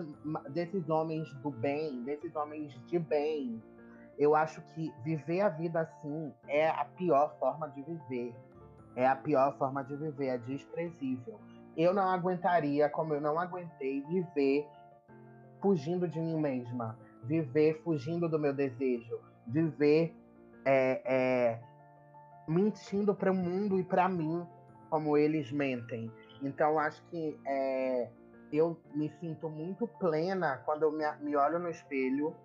desses 0.49 0.89
homens 0.89 1.31
do 1.35 1.51
bem, 1.51 2.03
desses 2.03 2.35
homens 2.35 2.73
de 2.87 2.97
bem, 2.97 3.61
eu 4.17 4.35
acho 4.35 4.61
que 4.73 4.93
viver 5.03 5.41
a 5.41 5.49
vida 5.49 5.81
assim 5.81 6.33
é 6.47 6.69
a 6.69 6.85
pior 6.85 7.37
forma 7.39 7.69
de 7.69 7.81
viver. 7.83 8.33
É 8.95 9.07
a 9.07 9.15
pior 9.15 9.57
forma 9.57 9.83
de 9.83 9.95
viver, 9.95 10.27
é 10.27 10.37
desprezível. 10.37 11.39
Eu 11.75 11.93
não 11.93 12.09
aguentaria, 12.09 12.89
como 12.89 13.13
eu 13.13 13.21
não 13.21 13.39
aguentei, 13.39 14.01
viver 14.03 14.67
fugindo 15.59 16.07
de 16.07 16.19
mim 16.19 16.39
mesma, 16.39 16.97
viver 17.23 17.81
fugindo 17.83 18.29
do 18.29 18.37
meu 18.37 18.53
desejo, 18.53 19.19
viver 19.47 20.15
é, 20.65 21.01
é, 21.05 21.59
mentindo 22.47 23.13
para 23.13 23.31
o 23.31 23.35
mundo 23.35 23.79
e 23.79 23.83
para 23.83 24.07
mim, 24.07 24.45
como 24.89 25.17
eles 25.17 25.51
mentem. 25.51 26.11
Então, 26.41 26.77
acho 26.79 27.01
que 27.07 27.39
é, 27.45 28.09
eu 28.51 28.77
me 28.93 29.09
sinto 29.19 29.49
muito 29.49 29.87
plena 29.87 30.61
quando 30.65 30.83
eu 30.83 30.91
me, 30.91 31.05
me 31.21 31.35
olho 31.35 31.59
no 31.59 31.69
espelho 31.69 32.35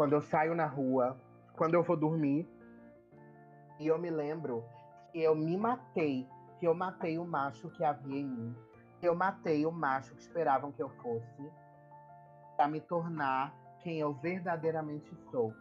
quando 0.00 0.14
eu 0.14 0.22
saio 0.22 0.54
na 0.54 0.64
rua, 0.64 1.14
quando 1.56 1.74
eu 1.74 1.82
vou 1.82 1.94
dormir. 1.94 2.48
E 3.78 3.86
eu 3.86 3.98
me 3.98 4.08
lembro 4.08 4.64
que 5.12 5.20
eu 5.20 5.34
me 5.34 5.56
matei, 5.58 6.26
que 6.58 6.66
eu 6.66 6.74
matei 6.74 7.18
o 7.18 7.24
macho 7.26 7.68
que 7.70 7.84
havia 7.84 8.18
em 8.18 8.24
mim, 8.24 8.56
que 8.98 9.06
eu 9.06 9.14
matei 9.14 9.66
o 9.66 9.70
macho 9.70 10.14
que 10.14 10.22
esperavam 10.22 10.72
que 10.72 10.82
eu 10.82 10.88
fosse, 10.88 11.52
para 12.56 12.66
me 12.66 12.80
tornar 12.80 13.54
quem 13.80 13.98
eu 13.98 14.14
verdadeiramente 14.14 15.14
sou. 15.30 15.52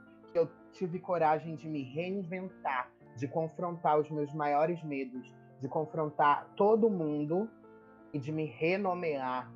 Tive 0.72 1.00
coragem 1.00 1.56
de 1.56 1.68
me 1.68 1.84
reinventar, 1.84 2.90
de 3.16 3.28
confrontar 3.28 4.00
os 4.00 4.10
meus 4.10 4.34
maiores 4.34 4.82
medos, 4.84 5.34
de 5.60 5.68
confrontar 5.68 6.48
todo 6.56 6.90
mundo 6.90 7.50
e 8.14 8.20
de 8.20 8.32
me 8.32 8.46
renomear. 8.46 9.52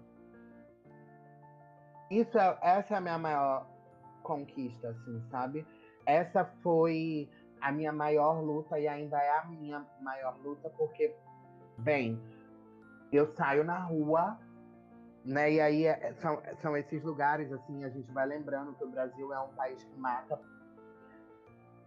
Isso 2.09 2.37
é, 2.37 2.57
essa 2.61 2.95
é 2.95 2.97
a 2.97 3.01
minha 3.01 3.17
maior 3.17 3.67
conquista, 4.21 4.89
assim, 4.89 5.21
sabe? 5.29 5.65
Essa 6.05 6.45
foi 6.61 7.29
a 7.61 7.71
minha 7.71 7.91
maior 7.91 8.41
luta 8.41 8.79
e 8.79 8.87
ainda 8.87 9.17
é 9.17 9.39
a 9.39 9.45
minha 9.45 9.85
maior 10.01 10.37
luta, 10.43 10.69
porque, 10.77 11.15
bem, 11.77 12.21
eu 13.11 13.25
saio 13.27 13.63
na 13.63 13.79
rua, 13.79 14.37
né? 15.23 15.53
E 15.53 15.61
aí 15.61 15.85
é, 15.85 16.13
são, 16.21 16.41
são 16.61 16.75
esses 16.75 17.01
lugares, 17.03 17.51
assim, 17.51 17.83
a 17.83 17.89
gente 17.89 18.11
vai 18.11 18.25
lembrando 18.25 18.73
que 18.73 18.83
o 18.83 18.89
Brasil 18.89 19.33
é 19.33 19.39
um 19.39 19.53
país 19.53 19.81
que 19.83 19.97
mata, 19.97 20.39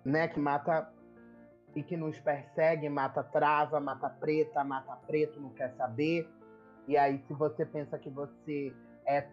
né? 0.06 0.28
Que 0.28 0.38
mata 0.38 0.88
e 1.74 1.82
que 1.82 1.96
nos 1.96 2.18
persegue, 2.20 2.88
mata 2.88 3.22
trava, 3.22 3.78
mata 3.80 4.08
preta, 4.08 4.64
mata 4.64 4.96
preto, 5.06 5.40
não 5.40 5.50
quer 5.50 5.74
saber. 5.76 6.26
E 6.88 6.96
aí, 6.96 7.22
se 7.26 7.34
você 7.34 7.66
pensa 7.66 7.98
que 7.98 8.08
você 8.08 8.72
é 9.04 9.26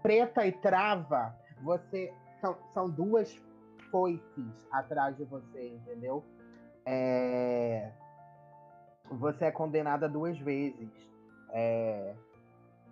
preta 0.00 0.46
e 0.46 0.52
trava, 0.52 1.36
você 1.62 2.12
são, 2.40 2.56
são 2.72 2.88
duas 2.88 3.36
foices 3.90 4.66
atrás 4.70 5.16
de 5.16 5.24
você, 5.24 5.68
entendeu? 5.68 6.24
É... 6.86 7.90
Você 9.10 9.46
é 9.46 9.50
condenada 9.50 10.08
duas 10.08 10.38
vezes. 10.38 10.88
É... 11.50 12.14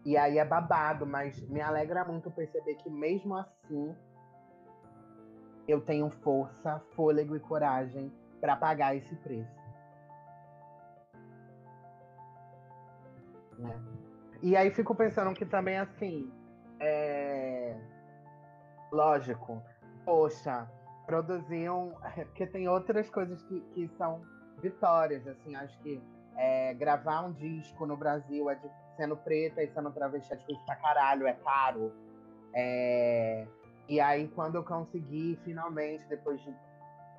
E 0.05 0.17
aí 0.17 0.39
é 0.39 0.45
babado, 0.45 1.07
mas 1.07 1.41
me 1.49 1.61
alegra 1.61 2.05
muito 2.05 2.31
perceber 2.31 2.75
que 2.75 2.91
mesmo 2.91 3.37
assim 3.37 3.95
eu 5.69 5.81
tenho 5.83 6.09
força, 6.09 6.83
fôlego 6.97 7.37
e 7.37 7.41
coragem 7.41 8.11
para 8.41 8.57
pagar 8.57 8.97
esse 8.97 9.15
preço. 9.17 9.59
Né? 13.59 13.79
E 14.43 14.57
aí 14.57 14.71
fico 14.71 14.95
pensando 14.95 15.35
que 15.35 15.45
também 15.45 15.79
assim, 15.79 16.33
é... 16.81 17.77
lógico, 18.91 19.63
poxa, 20.05 20.67
produziam, 21.07 21.95
porque 22.27 22.47
tem 22.47 22.69
outras 22.69 23.11
coisas 23.11 23.43
que, 23.43 23.61
que 23.75 23.89
são 23.99 24.23
vitórias, 24.63 25.27
assim, 25.27 25.55
acho 25.55 25.79
que 25.81 26.03
é, 26.37 26.73
gravar 26.75 27.23
um 27.23 27.33
disco 27.33 27.85
no 27.85 27.97
Brasil 27.97 28.49
é 28.49 28.55
de, 28.55 28.71
sendo 28.97 29.17
preta 29.17 29.63
e 29.63 29.69
sendo 29.69 29.91
travesti 29.91 30.33
é 30.33 30.37
difícil 30.37 30.65
pra 30.65 30.77
caralho, 30.77 31.27
é 31.27 31.33
caro. 31.33 31.93
É, 32.55 33.47
e 33.89 34.01
aí 34.01 34.29
quando 34.29 34.57
eu 34.57 34.65
consegui 34.65 35.39
finalmente, 35.45 36.07
depois 36.09 36.41
de 36.43 36.55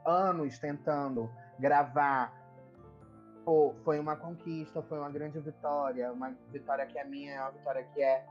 anos 0.05 0.57
tentando 0.59 1.30
gravar 1.59 2.39
foi 3.84 3.99
uma 3.99 4.15
conquista, 4.15 4.82
foi 4.84 4.99
uma 4.99 5.09
grande 5.09 5.39
vitória, 5.39 6.11
uma 6.11 6.36
vitória 6.51 6.86
que 6.86 6.97
é 6.97 7.03
minha, 7.03 7.41
uma 7.41 7.51
vitória 7.51 7.84
que 7.84 8.01
é, 8.01 8.26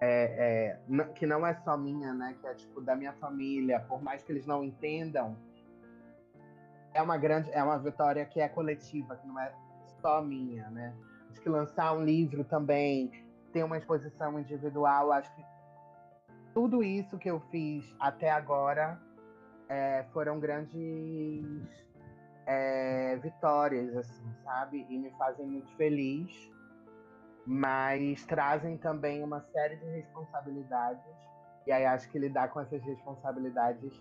é, 0.00 0.78
é, 0.88 1.04
que 1.14 1.26
não 1.26 1.46
é 1.46 1.54
só 1.56 1.76
minha, 1.76 2.14
né? 2.14 2.36
Que 2.40 2.46
é 2.46 2.54
tipo 2.54 2.80
da 2.80 2.94
minha 2.94 3.12
família, 3.14 3.80
por 3.80 4.02
mais 4.02 4.22
que 4.22 4.32
eles 4.32 4.46
não 4.46 4.64
entendam, 4.64 5.36
é 6.94 7.02
uma 7.02 7.18
grande, 7.18 7.50
é 7.52 7.62
uma 7.62 7.78
vitória 7.78 8.24
que 8.24 8.40
é 8.40 8.48
coletiva, 8.48 9.16
que 9.16 9.26
não 9.26 9.38
é 9.38 9.52
só 10.00 10.22
minha, 10.22 10.70
né? 10.70 10.94
Acho 11.30 11.40
que 11.40 11.48
lançar 11.48 11.92
um 11.92 12.02
livro 12.02 12.44
também, 12.44 13.10
ter 13.52 13.62
uma 13.62 13.76
exposição 13.76 14.38
individual, 14.38 15.12
acho 15.12 15.34
que 15.34 15.44
tudo 16.56 16.82
isso 16.82 17.18
que 17.18 17.28
eu 17.28 17.38
fiz 17.50 17.94
até 18.00 18.30
agora 18.30 18.98
é, 19.68 20.06
foram 20.10 20.40
grandes 20.40 21.44
é, 22.46 23.14
vitórias, 23.16 23.94
assim, 23.94 24.24
sabe? 24.42 24.86
E 24.88 24.98
me 24.98 25.10
fazem 25.18 25.44
muito 25.44 25.70
feliz, 25.76 26.50
mas 27.46 28.24
trazem 28.24 28.78
também 28.78 29.22
uma 29.22 29.42
série 29.52 29.76
de 29.76 29.84
responsabilidades. 29.84 31.04
E 31.66 31.72
aí 31.72 31.84
acho 31.84 32.10
que 32.10 32.18
lidar 32.18 32.48
com 32.48 32.60
essas 32.60 32.82
responsabilidades 32.84 33.92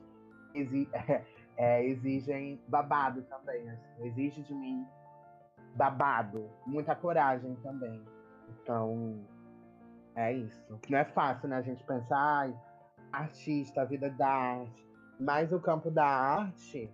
exi 0.53 0.87
é, 0.95 1.25
é, 1.57 1.85
exigem 1.85 2.57
babado 2.69 3.21
também. 3.23 3.69
Assim, 3.69 4.07
exige 4.07 4.41
de 4.43 4.55
mim 4.55 4.87
babado, 5.75 6.49
muita 6.65 6.95
coragem 6.95 7.53
também. 7.55 8.01
Então, 8.47 9.19
é 10.15 10.33
isso. 10.33 10.79
Não 10.89 10.97
é 10.97 11.05
fácil, 11.05 11.49
né? 11.49 11.57
A 11.57 11.61
gente 11.61 11.83
pensar, 11.83 12.49
artista, 13.11 13.81
a 13.81 13.85
vida 13.85 14.09
da 14.09 14.27
arte. 14.27 14.85
Mas 15.19 15.51
o 15.51 15.59
campo 15.59 15.89
da 15.91 16.05
arte 16.05 16.91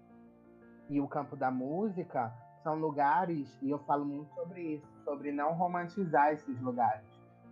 e 0.89 0.99
o 0.99 1.07
campo 1.07 1.36
da 1.36 1.49
música 1.49 2.34
são 2.63 2.76
lugares, 2.76 3.57
e 3.61 3.69
eu 3.69 3.80
falo 3.80 4.05
muito 4.05 4.32
sobre 4.36 4.76
isso, 4.76 4.88
sobre 5.03 5.32
não 5.32 5.53
romantizar 5.53 6.32
esses 6.32 6.59
lugares, 6.61 7.05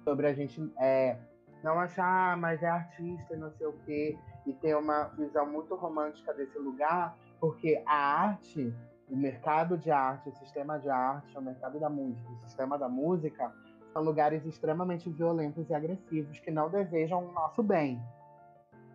sobre 0.03 0.27
a 0.27 0.33
gente 0.33 0.71
é, 0.77 1.17
não 1.63 1.79
achar, 1.79 2.33
ah, 2.33 2.37
mas 2.37 2.61
é 2.61 2.69
artista 2.69 3.33
e 3.33 3.37
não 3.37 3.51
sei 3.53 3.67
o 3.67 3.73
quê, 3.85 4.17
e 4.45 4.53
ter 4.53 4.75
uma 4.75 5.05
visão 5.17 5.45
muito 5.45 5.75
romântica 5.75 6.33
desse 6.33 6.57
lugar, 6.59 7.17
porque 7.39 7.81
a 7.87 7.95
arte, 7.95 8.73
o 9.09 9.15
mercado 9.15 9.77
de 9.77 9.89
arte, 9.89 10.29
o 10.29 10.33
sistema 10.33 10.77
de 10.77 10.89
arte, 10.89 11.35
o 11.37 11.41
mercado 11.41 11.79
da 11.79 11.89
música, 11.89 12.29
o 12.29 12.37
sistema 12.41 12.77
da 12.77 12.87
música, 12.87 13.51
são 13.93 14.03
lugares 14.03 14.45
extremamente 14.45 15.09
violentos 15.09 15.69
e 15.69 15.73
agressivos 15.73 16.39
que 16.39 16.51
não 16.51 16.69
desejam 16.69 17.25
o 17.25 17.31
nosso 17.31 17.63
bem, 17.63 18.01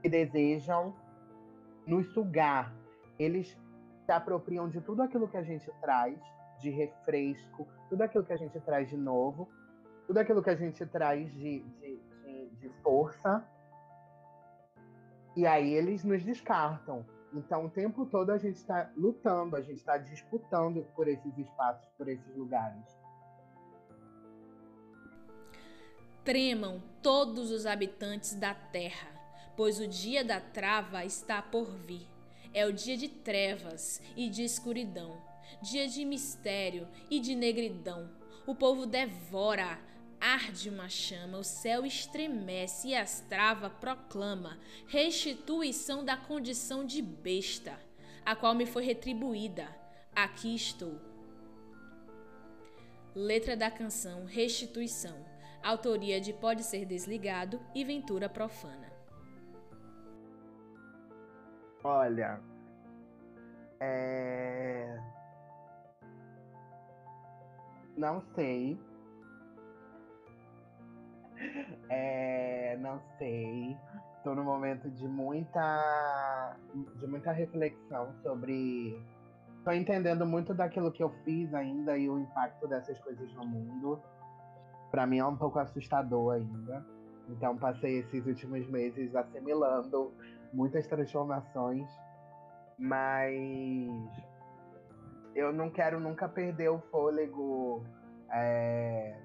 que 0.00 0.08
desejam 0.08 0.94
nos 1.86 2.06
sugar. 2.12 2.72
Eles 3.18 3.58
se 4.04 4.12
apropriam 4.12 4.68
de 4.68 4.80
tudo 4.80 5.02
aquilo 5.02 5.28
que 5.28 5.36
a 5.36 5.42
gente 5.42 5.70
traz 5.80 6.18
de 6.60 6.70
refresco, 6.70 7.66
tudo 7.88 8.02
aquilo 8.02 8.24
que 8.24 8.32
a 8.32 8.36
gente 8.36 8.58
traz 8.60 8.88
de 8.88 8.96
novo, 8.96 9.48
tudo 10.06 10.18
aquilo 10.18 10.42
que 10.42 10.50
a 10.50 10.56
gente 10.56 10.84
traz 10.86 11.30
de, 11.32 11.60
de, 11.60 12.00
de, 12.24 12.50
de 12.56 12.68
força. 12.82 13.44
E 15.36 15.46
aí 15.46 15.72
eles 15.72 16.04
nos 16.04 16.22
descartam. 16.22 17.04
Então, 17.32 17.66
o 17.66 17.70
tempo 17.70 18.06
todo 18.06 18.30
a 18.30 18.38
gente 18.38 18.56
está 18.56 18.90
lutando, 18.96 19.56
a 19.56 19.60
gente 19.60 19.78
está 19.78 19.98
disputando 19.98 20.86
por 20.94 21.08
esses 21.08 21.36
espaços, 21.36 21.88
por 21.98 22.08
esses 22.08 22.36
lugares. 22.36 23.03
Tremam 26.24 26.82
todos 27.02 27.50
os 27.50 27.66
habitantes 27.66 28.32
da 28.32 28.54
terra, 28.54 29.08
pois 29.54 29.78
o 29.78 29.86
dia 29.86 30.24
da 30.24 30.40
trava 30.40 31.04
está 31.04 31.42
por 31.42 31.70
vir. 31.76 32.08
É 32.54 32.64
o 32.64 32.72
dia 32.72 32.96
de 32.96 33.08
trevas 33.08 34.00
e 34.16 34.30
de 34.30 34.42
escuridão, 34.42 35.20
dia 35.60 35.86
de 35.86 36.02
mistério 36.02 36.88
e 37.10 37.20
de 37.20 37.34
negridão. 37.34 38.10
O 38.46 38.54
povo 38.54 38.86
devora, 38.86 39.78
arde 40.18 40.70
uma 40.70 40.88
chama, 40.88 41.36
o 41.36 41.44
céu 41.44 41.84
estremece 41.84 42.88
e 42.88 42.94
as 42.94 43.20
travas 43.28 43.72
proclama 43.78 44.58
restituição 44.86 46.02
da 46.02 46.16
condição 46.16 46.86
de 46.86 47.02
besta, 47.02 47.78
a 48.24 48.34
qual 48.34 48.54
me 48.54 48.64
foi 48.64 48.82
retribuída. 48.82 49.68
Aqui 50.16 50.54
estou. 50.54 50.98
Letra 53.14 53.54
da 53.54 53.70
canção 53.70 54.24
Restituição. 54.24 55.33
Autoria 55.64 56.20
de 56.20 56.30
Pode 56.34 56.62
Ser 56.62 56.84
Desligado 56.84 57.58
e 57.74 57.82
Ventura 57.82 58.28
Profana. 58.28 58.92
Olha, 61.82 62.38
é... 63.80 65.00
não 67.96 68.22
sei. 68.34 68.78
É... 71.88 72.76
Não 72.76 73.00
sei. 73.16 73.76
Estou 74.18 74.34
no 74.34 74.44
momento 74.44 74.90
de 74.90 75.08
muita, 75.08 76.56
de 76.96 77.06
muita 77.06 77.32
reflexão 77.32 78.12
sobre. 78.22 79.02
Estou 79.58 79.72
entendendo 79.72 80.26
muito 80.26 80.52
daquilo 80.52 80.92
que 80.92 81.02
eu 81.02 81.08
fiz 81.24 81.54
ainda 81.54 81.96
e 81.96 82.08
o 82.08 82.18
impacto 82.18 82.68
dessas 82.68 82.98
coisas 83.00 83.32
no 83.32 83.46
mundo. 83.46 84.02
Para 84.94 85.08
mim 85.08 85.18
é 85.18 85.26
um 85.26 85.36
pouco 85.36 85.58
assustador 85.58 86.34
ainda. 86.34 86.86
Então 87.28 87.56
passei 87.56 87.98
esses 87.98 88.24
últimos 88.24 88.64
meses 88.68 89.12
assimilando 89.16 90.12
muitas 90.52 90.86
transformações, 90.86 91.90
mas 92.78 93.90
eu 95.34 95.52
não 95.52 95.68
quero 95.68 95.98
nunca 95.98 96.28
perder 96.28 96.68
o 96.68 96.78
fôlego, 96.92 97.82
é, 98.30 99.18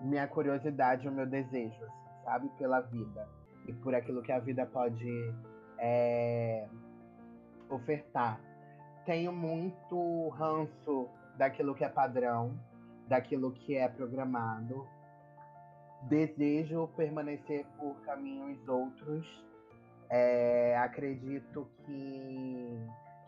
minha 0.00 0.26
curiosidade, 0.26 1.06
o 1.06 1.12
meu 1.12 1.24
desejo, 1.24 1.84
assim, 1.84 2.24
sabe, 2.24 2.48
pela 2.58 2.80
vida 2.80 3.28
e 3.64 3.72
por 3.72 3.94
aquilo 3.94 4.22
que 4.22 4.32
a 4.32 4.40
vida 4.40 4.66
pode 4.66 5.32
é, 5.78 6.66
ofertar. 7.70 8.40
Tenho 9.06 9.32
muito 9.32 10.30
ranço 10.30 11.08
daquilo 11.36 11.76
que 11.76 11.84
é 11.84 11.88
padrão, 11.88 12.58
daquilo 13.08 13.52
que 13.52 13.76
é 13.76 13.88
programado. 13.88 14.86
Desejo 16.02 16.88
permanecer 16.96 17.66
por 17.78 17.96
caminhos 18.02 18.68
outros 18.68 19.26
é, 20.10 20.76
acredito 20.78 21.68
que, 21.84 22.78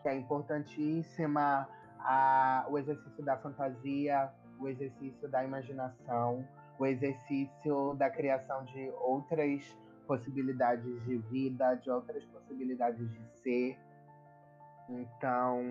que 0.01 0.09
é 0.09 0.15
importantíssima 0.15 1.67
a, 1.99 2.65
o 2.69 2.77
exercício 2.77 3.23
da 3.23 3.37
fantasia, 3.37 4.31
o 4.59 4.67
exercício 4.67 5.27
da 5.29 5.43
imaginação, 5.43 6.47
o 6.79 6.85
exercício 6.85 7.93
da 7.95 8.09
criação 8.09 8.63
de 8.65 8.89
outras 9.01 9.61
possibilidades 10.07 11.03
de 11.05 11.17
vida, 11.17 11.75
de 11.75 11.89
outras 11.89 12.23
possibilidades 12.25 13.07
de 13.11 13.21
ser. 13.41 13.77
Então, 14.89 15.61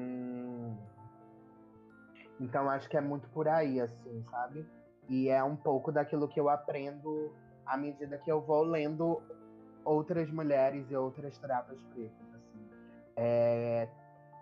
então 2.41 2.69
acho 2.71 2.89
que 2.89 2.97
é 2.97 3.01
muito 3.01 3.29
por 3.29 3.47
aí, 3.47 3.81
assim, 3.81 4.25
sabe? 4.31 4.67
E 5.09 5.29
é 5.29 5.45
um 5.45 5.55
pouco 5.55 5.93
daquilo 5.93 6.27
que 6.27 6.41
eu 6.41 6.49
aprendo 6.49 7.33
à 7.67 7.77
medida 7.77 8.17
que 8.17 8.33
eu 8.33 8.41
vou 8.41 8.63
lendo 8.63 9.23
outras 9.85 10.31
mulheres 10.31 10.91
e 10.91 10.97
outras 10.97 11.37
trapas 11.39 11.79
pretas. 11.93 12.35
Assim. 12.35 12.71
É, 13.17 13.89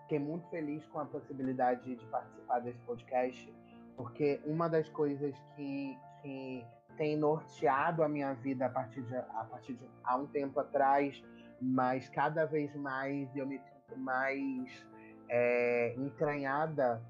fiquei 0.03 0.19
muito 0.19 0.47
feliz 0.49 0.85
com 0.87 0.99
a 0.99 1.05
possibilidade 1.05 1.95
de 1.95 2.05
participar 2.05 2.59
desse 2.59 2.79
podcast, 2.79 3.53
porque 3.97 4.39
uma 4.45 4.69
das 4.69 4.87
coisas 4.89 5.35
que, 5.55 5.97
que 6.21 6.65
tem 6.97 7.17
norteado 7.17 8.01
a 8.01 8.07
minha 8.07 8.33
vida 8.33 8.65
a 8.65 8.69
partir 8.69 9.01
de, 9.01 9.15
a 9.15 9.47
partir 9.49 9.73
de 9.73 9.85
há 10.03 10.15
um 10.15 10.27
tempo 10.27 10.59
atrás, 10.59 11.21
mas 11.61 12.07
cada 12.09 12.45
vez 12.45 12.73
mais 12.75 13.33
eu 13.35 13.45
me 13.45 13.59
sinto 13.59 13.99
mais 13.99 14.87
é, 15.27 15.93
entranhada 15.97 17.01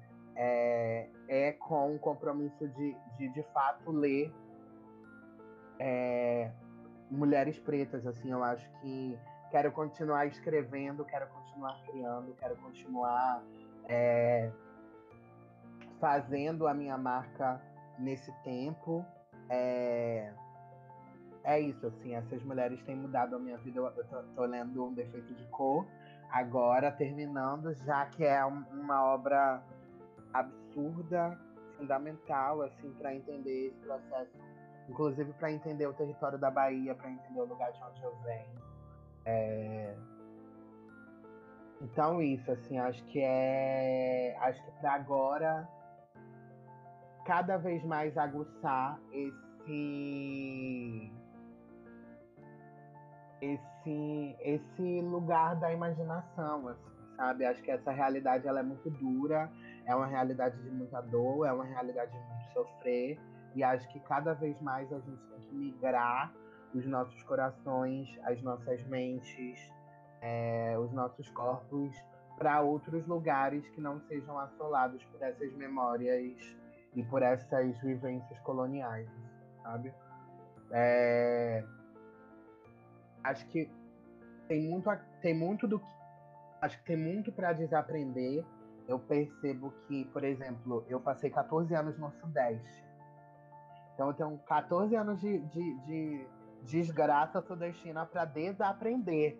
é, 0.42 1.06
é, 1.28 1.52
com 1.52 1.94
o 1.94 1.98
compromisso 1.98 2.66
de, 2.66 2.96
de, 3.18 3.28
de 3.28 3.42
fato, 3.52 3.92
ler 3.92 4.32
é, 5.78 6.50
mulheres 7.10 7.58
pretas, 7.58 8.06
assim, 8.06 8.30
eu 8.30 8.42
acho 8.42 8.66
que 8.80 9.18
quero 9.50 9.70
continuar 9.70 10.24
escrevendo, 10.24 11.04
quero 11.04 11.26
continuar 11.28 11.78
criando, 11.82 12.34
quero 12.36 12.56
continuar 12.56 13.42
é, 13.86 14.50
fazendo 16.00 16.66
a 16.66 16.72
minha 16.72 16.96
marca 16.96 17.60
nesse 17.98 18.32
tempo. 18.42 19.04
É, 19.50 20.32
é 21.44 21.60
isso, 21.60 21.86
assim, 21.86 22.14
essas 22.14 22.42
mulheres 22.44 22.82
têm 22.84 22.96
mudado 22.96 23.36
a 23.36 23.38
minha 23.38 23.58
vida. 23.58 23.78
Eu 23.78 24.04
tô, 24.06 24.22
tô 24.34 24.44
lendo 24.46 24.86
Um 24.86 24.94
Defeito 24.94 25.34
de 25.34 25.44
Cor, 25.48 25.86
agora 26.30 26.90
terminando, 26.90 27.74
já 27.74 28.06
que 28.06 28.24
é 28.24 28.42
uma 28.42 29.04
obra 29.04 29.62
absurda, 30.32 31.38
fundamental, 31.76 32.62
assim, 32.62 32.92
para 32.94 33.14
entender 33.14 33.68
esse 33.68 33.80
processo, 33.80 34.30
inclusive 34.88 35.32
para 35.34 35.50
entender 35.50 35.86
o 35.86 35.94
território 35.94 36.38
da 36.38 36.50
Bahia, 36.50 36.94
para 36.94 37.10
entender 37.10 37.40
o 37.40 37.46
lugar 37.46 37.72
de 37.72 37.82
onde 37.82 38.02
eu 38.02 38.14
venho. 38.22 38.60
É... 39.24 39.96
Então 41.80 42.20
isso, 42.20 42.50
assim, 42.52 42.78
acho 42.78 43.02
que 43.04 43.20
é, 43.20 44.36
acho 44.40 44.62
que 44.62 44.70
para 44.72 44.92
agora 44.92 45.66
cada 47.24 47.56
vez 47.56 47.82
mais 47.84 48.16
aguçar 48.18 49.00
esse 49.12 51.10
esse 53.40 54.36
esse 54.40 55.00
lugar 55.00 55.56
da 55.56 55.72
imaginação, 55.72 56.68
assim, 56.68 56.89
sabe? 57.20 57.44
Acho 57.44 57.62
que 57.62 57.70
essa 57.70 57.90
realidade 57.90 58.48
ela 58.48 58.60
é 58.60 58.62
muito 58.62 58.88
dura, 58.88 59.50
é 59.84 59.94
uma 59.94 60.06
realidade 60.06 60.56
de 60.62 60.70
muita 60.70 61.02
dor, 61.02 61.46
é 61.46 61.52
uma 61.52 61.66
realidade 61.66 62.10
de 62.10 62.18
muito 62.18 62.52
sofrer, 62.54 63.20
e 63.54 63.62
acho 63.62 63.86
que 63.92 64.00
cada 64.00 64.32
vez 64.32 64.58
mais 64.62 64.90
a 64.90 64.98
gente 65.00 65.22
tem 65.28 65.40
que 65.42 65.54
migrar 65.54 66.32
os 66.74 66.86
nossos 66.86 67.22
corações, 67.24 68.08
as 68.24 68.40
nossas 68.40 68.82
mentes, 68.86 69.60
é, 70.22 70.78
os 70.78 70.90
nossos 70.92 71.28
corpos 71.30 71.94
para 72.38 72.62
outros 72.62 73.06
lugares 73.06 73.68
que 73.70 73.82
não 73.82 74.00
sejam 74.08 74.38
assolados 74.38 75.04
por 75.04 75.20
essas 75.20 75.52
memórias 75.56 76.56
e 76.94 77.02
por 77.02 77.22
essas 77.22 77.78
vivências 77.80 78.38
coloniais, 78.40 79.06
sabe? 79.62 79.92
É, 80.70 81.62
acho 83.22 83.46
que 83.48 83.70
tem 84.48 84.70
muito, 84.70 84.90
tem 85.20 85.34
muito 85.34 85.68
do 85.68 85.80
que, 85.80 85.99
acho 86.60 86.78
que 86.78 86.84
tem 86.84 86.96
muito 86.96 87.32
para 87.32 87.52
desaprender. 87.52 88.44
Eu 88.86 88.98
percebo 88.98 89.72
que, 89.86 90.04
por 90.06 90.24
exemplo, 90.24 90.84
eu 90.88 91.00
passei 91.00 91.30
14 91.30 91.74
anos 91.74 91.98
no 91.98 92.10
Sudeste. 92.12 92.84
Então 93.94 94.08
eu 94.08 94.14
tenho 94.14 94.38
14 94.38 94.96
anos 94.96 95.20
de, 95.20 95.38
de, 95.38 95.74
de 95.80 96.26
desgraça 96.62 97.40
sudestina 97.42 98.06
para 98.06 98.24
desaprender. 98.24 99.38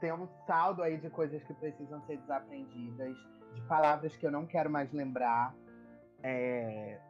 Tem 0.00 0.12
um 0.12 0.26
saldo 0.46 0.82
aí 0.82 0.98
de 0.98 1.08
coisas 1.08 1.42
que 1.44 1.54
precisam 1.54 2.02
ser 2.02 2.18
desaprendidas, 2.18 3.16
de 3.54 3.62
palavras 3.62 4.16
que 4.16 4.26
eu 4.26 4.30
não 4.30 4.46
quero 4.46 4.70
mais 4.70 4.92
lembrar. 4.92 5.54
É... 6.22 7.00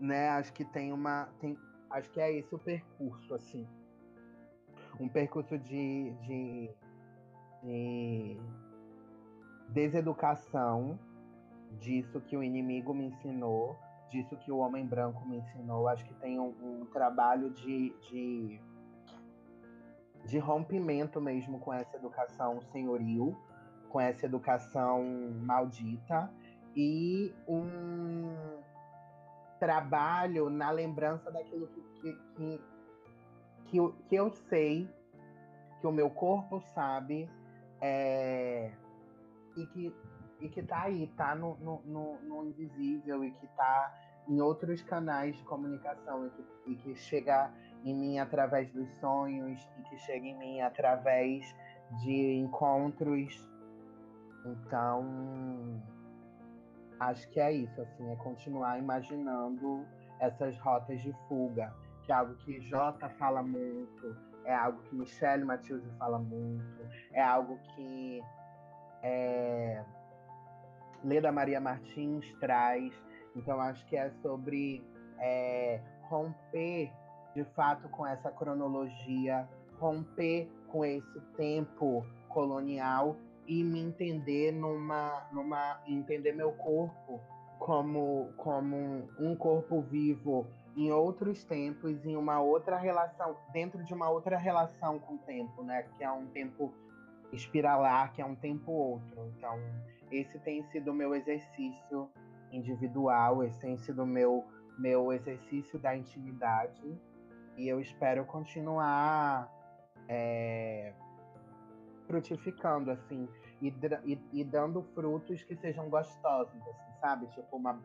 Né, 0.00 0.30
acho 0.30 0.52
que 0.52 0.64
tem 0.64 0.92
uma. 0.92 1.28
Tem, 1.38 1.56
acho 1.90 2.10
que 2.10 2.20
é 2.20 2.32
esse 2.32 2.52
o 2.52 2.58
percurso, 2.58 3.34
assim. 3.34 3.68
Um 5.00 5.08
percurso 5.08 5.58
de, 5.58 6.10
de, 6.22 6.70
de 7.62 8.40
deseducação 9.68 10.98
disso 11.80 12.20
que 12.20 12.36
o 12.36 12.42
inimigo 12.42 12.92
me 12.94 13.06
ensinou, 13.06 13.76
disso 14.10 14.36
que 14.36 14.52
o 14.52 14.58
homem 14.58 14.86
branco 14.86 15.26
me 15.26 15.38
ensinou. 15.38 15.88
Acho 15.88 16.04
que 16.04 16.14
tem 16.14 16.38
um, 16.38 16.54
um 16.62 16.86
trabalho 16.86 17.50
de, 17.50 17.94
de, 18.10 18.60
de 20.26 20.38
rompimento 20.38 21.20
mesmo 21.20 21.58
com 21.58 21.72
essa 21.72 21.96
educação 21.96 22.60
senhoril, 22.72 23.36
com 23.88 24.00
essa 24.00 24.26
educação 24.26 25.02
maldita 25.42 26.30
e 26.74 27.34
um 27.46 28.34
trabalho 29.58 30.50
na 30.50 30.70
lembrança 30.70 31.30
daquilo 31.30 31.68
que, 31.68 31.80
que, 32.00 32.12
que, 32.34 32.60
que, 33.72 33.78
eu, 33.78 33.94
que 34.06 34.14
eu 34.14 34.30
sei, 34.50 34.86
que 35.80 35.86
o 35.86 35.90
meu 35.90 36.10
corpo 36.10 36.60
sabe, 36.74 37.28
é, 37.80 38.70
e 39.56 39.66
que 39.66 39.94
e 40.40 40.48
que 40.48 40.60
tá 40.60 40.82
aí, 40.82 41.06
tá 41.16 41.36
no, 41.36 41.56
no, 41.58 41.80
no, 41.84 42.18
no 42.22 42.44
invisível 42.48 43.24
e 43.24 43.30
que 43.30 43.46
tá 43.56 43.94
em 44.28 44.40
outros 44.40 44.82
canais 44.82 45.36
de 45.36 45.44
comunicação 45.44 46.26
e 46.26 46.30
que, 46.30 46.44
e 46.66 46.74
que 46.74 46.94
chega 46.96 47.48
em 47.84 47.94
mim 47.94 48.18
através 48.18 48.68
dos 48.72 48.92
sonhos 48.98 49.60
e 49.78 49.82
que 49.84 49.96
chega 49.98 50.26
em 50.26 50.36
mim 50.36 50.60
através 50.60 51.54
de 52.02 52.34
encontros. 52.38 53.48
Então, 54.44 55.80
acho 56.98 57.28
que 57.30 57.38
é 57.38 57.52
isso, 57.52 57.80
assim, 57.80 58.10
é 58.10 58.16
continuar 58.16 58.80
imaginando 58.80 59.86
essas 60.18 60.58
rotas 60.58 61.00
de 61.00 61.12
fuga, 61.28 61.72
que 62.04 62.12
é 62.12 62.14
algo 62.14 62.34
que 62.36 62.60
Jota 62.62 63.08
fala 63.10 63.42
muito, 63.42 64.16
é 64.44 64.54
algo 64.54 64.80
que 64.82 64.94
Michelle 64.94 65.44
Matilde 65.44 65.88
fala 65.98 66.18
muito, 66.18 66.86
é 67.12 67.22
algo 67.22 67.58
que 67.74 68.22
é, 69.02 69.84
Leda 71.04 71.32
Maria 71.32 71.60
Martins 71.60 72.24
traz. 72.40 72.92
Então, 73.34 73.60
acho 73.60 73.84
que 73.86 73.96
é 73.96 74.10
sobre 74.22 74.84
é, 75.18 75.80
romper 76.02 76.92
de 77.34 77.44
fato 77.56 77.88
com 77.88 78.06
essa 78.06 78.30
cronologia, 78.30 79.48
romper 79.78 80.50
com 80.68 80.84
esse 80.84 81.20
tempo 81.36 82.04
colonial 82.28 83.16
e 83.46 83.64
me 83.64 83.80
entender 83.80 84.52
numa, 84.52 85.26
numa 85.32 85.80
entender 85.86 86.32
meu 86.32 86.52
corpo 86.52 87.20
como 87.58 88.32
como 88.36 89.08
um 89.18 89.36
corpo 89.36 89.82
vivo 89.82 90.46
em 90.76 90.90
outros 90.90 91.44
tempos, 91.44 92.04
em 92.04 92.16
uma 92.16 92.40
outra 92.40 92.76
relação, 92.76 93.36
dentro 93.52 93.84
de 93.84 93.92
uma 93.92 94.08
outra 94.08 94.36
relação 94.36 94.98
com 94.98 95.14
o 95.14 95.18
tempo, 95.18 95.62
né? 95.62 95.82
Que 95.96 96.04
é 96.04 96.10
um 96.10 96.26
tempo 96.26 96.72
espiralar, 97.32 98.12
que 98.12 98.22
é 98.22 98.26
um 98.26 98.34
tempo 98.34 98.70
outro. 98.72 99.32
Então, 99.36 99.58
esse 100.10 100.38
tem 100.40 100.62
sido 100.70 100.90
o 100.90 100.94
meu 100.94 101.14
exercício 101.14 102.08
individual, 102.50 103.42
esse 103.42 103.58
tem 103.58 103.76
sido 103.78 104.02
o 104.02 104.06
meu, 104.06 104.44
meu 104.78 105.12
exercício 105.12 105.78
da 105.78 105.96
intimidade. 105.96 106.82
E 107.56 107.68
eu 107.68 107.80
espero 107.80 108.24
continuar 108.24 109.50
é, 110.08 110.92
frutificando, 112.06 112.90
assim, 112.90 113.28
e, 113.60 113.68
e, 114.04 114.18
e, 114.32 114.44
dando 114.44 114.82
frutos 114.94 115.42
que 115.44 115.54
sejam 115.56 115.88
gostosos, 115.88 116.60
assim, 116.62 117.00
sabe? 117.00 117.26
Tipo, 117.28 117.56
uma, 117.56 117.80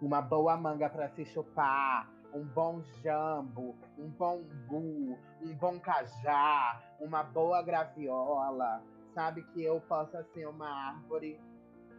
uma 0.00 0.20
boa 0.20 0.56
manga 0.56 0.88
para 0.88 1.08
se 1.10 1.24
chupar, 1.24 2.08
um 2.34 2.44
bom 2.44 2.82
jambo, 3.02 3.76
um 3.98 4.08
bom 4.08 4.42
bu, 4.68 5.18
um 5.42 5.54
bom 5.54 5.78
cajá, 5.78 6.82
uma 7.00 7.22
boa 7.22 7.62
graviola, 7.62 8.82
sabe? 9.14 9.42
Que 9.52 9.62
eu 9.62 9.80
possa 9.80 10.24
ser 10.32 10.46
uma 10.46 10.68
árvore 10.68 11.38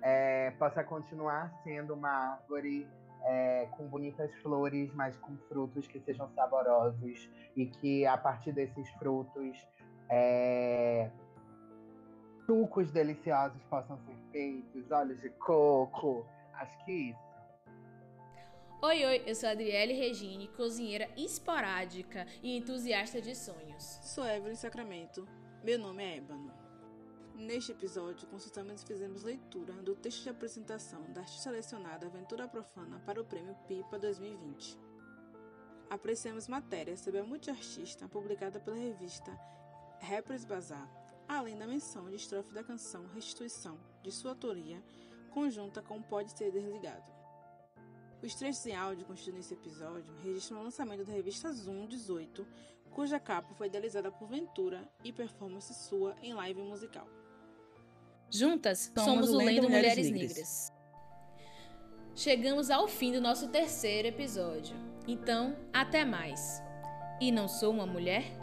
é, 0.04 0.52
possa 0.60 0.84
continuar 0.84 1.50
sendo 1.64 1.94
uma 1.94 2.10
árvore 2.10 2.86
é, 3.24 3.68
com 3.72 3.88
bonitas 3.88 4.34
flores, 4.42 4.94
mas 4.94 5.16
com 5.18 5.38
frutos 5.48 5.88
que 5.88 6.00
sejam 6.02 6.30
saborosos 6.36 7.30
e 7.56 7.66
que 7.66 8.06
a 8.06 8.18
partir 8.18 8.52
desses 8.52 8.90
frutos 8.92 9.66
é, 10.10 11.10
sucos 12.46 12.92
deliciosos 12.92 13.64
possam 13.64 13.98
ser 14.00 14.18
feitos, 14.32 14.92
olhos 14.92 15.20
de 15.22 15.30
coco. 15.30 16.26
Acho 16.56 16.78
que 16.84 16.92
isso. 16.92 17.33
Oi, 18.86 19.06
oi, 19.06 19.24
eu 19.26 19.34
sou 19.34 19.48
a 19.48 19.54
Adriele 19.54 19.94
Regine, 19.94 20.50
cozinheira 20.58 21.10
esporádica 21.16 22.28
e 22.42 22.58
entusiasta 22.58 23.22
de 23.22 23.34
sonhos. 23.34 23.82
Sou 24.04 24.26
Evelyn 24.26 24.56
Sacramento. 24.56 25.26
Meu 25.64 25.80
nome 25.80 26.04
é 26.04 26.18
Ébano. 26.18 26.54
Neste 27.34 27.72
episódio, 27.72 28.28
consultamos 28.28 28.82
e 28.82 28.86
fizemos 28.86 29.24
leitura 29.24 29.72
do 29.76 29.96
texto 29.96 30.24
de 30.24 30.30
apresentação 30.32 31.02
da 31.14 31.22
artista 31.22 31.44
selecionada 31.44 32.08
Aventura 32.08 32.46
Profana 32.46 33.02
para 33.06 33.22
o 33.22 33.24
Prêmio 33.24 33.56
PIPA 33.70 34.00
2020. 34.00 34.78
Apreciamos 35.90 36.50
matéria 36.50 36.98
sobre 36.98 37.22
a 37.22 37.24
multiartista 37.24 38.10
publicada 38.10 38.60
pela 38.60 38.76
revista 38.76 39.32
Rappers 40.02 40.44
Bazar, 40.44 40.92
além 41.26 41.58
da 41.58 41.66
menção 41.66 42.10
de 42.10 42.18
estrofe 42.18 42.52
da 42.52 42.66
canção 42.66 43.08
Restituição, 43.16 43.80
de 44.04 44.12
sua 44.12 44.32
autoria, 44.32 44.84
conjunta 45.32 45.82
com 45.82 46.02
Pode 46.02 46.38
Ser 46.38 46.52
Desligado. 46.52 47.12
Os 48.24 48.34
trechos 48.36 48.66
em 48.66 48.74
áudio 48.74 49.06
constituídos 49.06 49.50
nesse 49.50 49.54
episódio 49.54 50.14
registram 50.24 50.62
o 50.62 50.64
lançamento 50.64 51.04
da 51.04 51.12
revista 51.12 51.52
Zoom 51.52 51.86
18, 51.88 52.48
cuja 52.90 53.20
capa 53.20 53.54
foi 53.54 53.68
idealizada 53.68 54.10
por 54.10 54.30
Ventura 54.30 54.90
e 55.04 55.12
performance 55.12 55.74
sua 55.74 56.16
em 56.22 56.34
live 56.34 56.62
musical. 56.62 57.06
Juntas, 58.30 58.92
somos, 58.96 59.28
somos 59.28 59.30
o 59.30 59.38
Lendo 59.38 59.64
Mulheres, 59.64 60.10
Mulheres 60.10 60.10
Negras. 60.10 60.32
Negras. 60.32 60.74
Chegamos 62.16 62.70
ao 62.70 62.88
fim 62.88 63.12
do 63.12 63.20
nosso 63.20 63.50
terceiro 63.50 64.08
episódio. 64.08 64.76
Então, 65.06 65.58
até 65.74 66.06
mais. 66.06 66.62
E 67.20 67.30
não 67.30 67.50
sou 67.50 67.74
uma 67.74 67.86
mulher? 67.86 68.43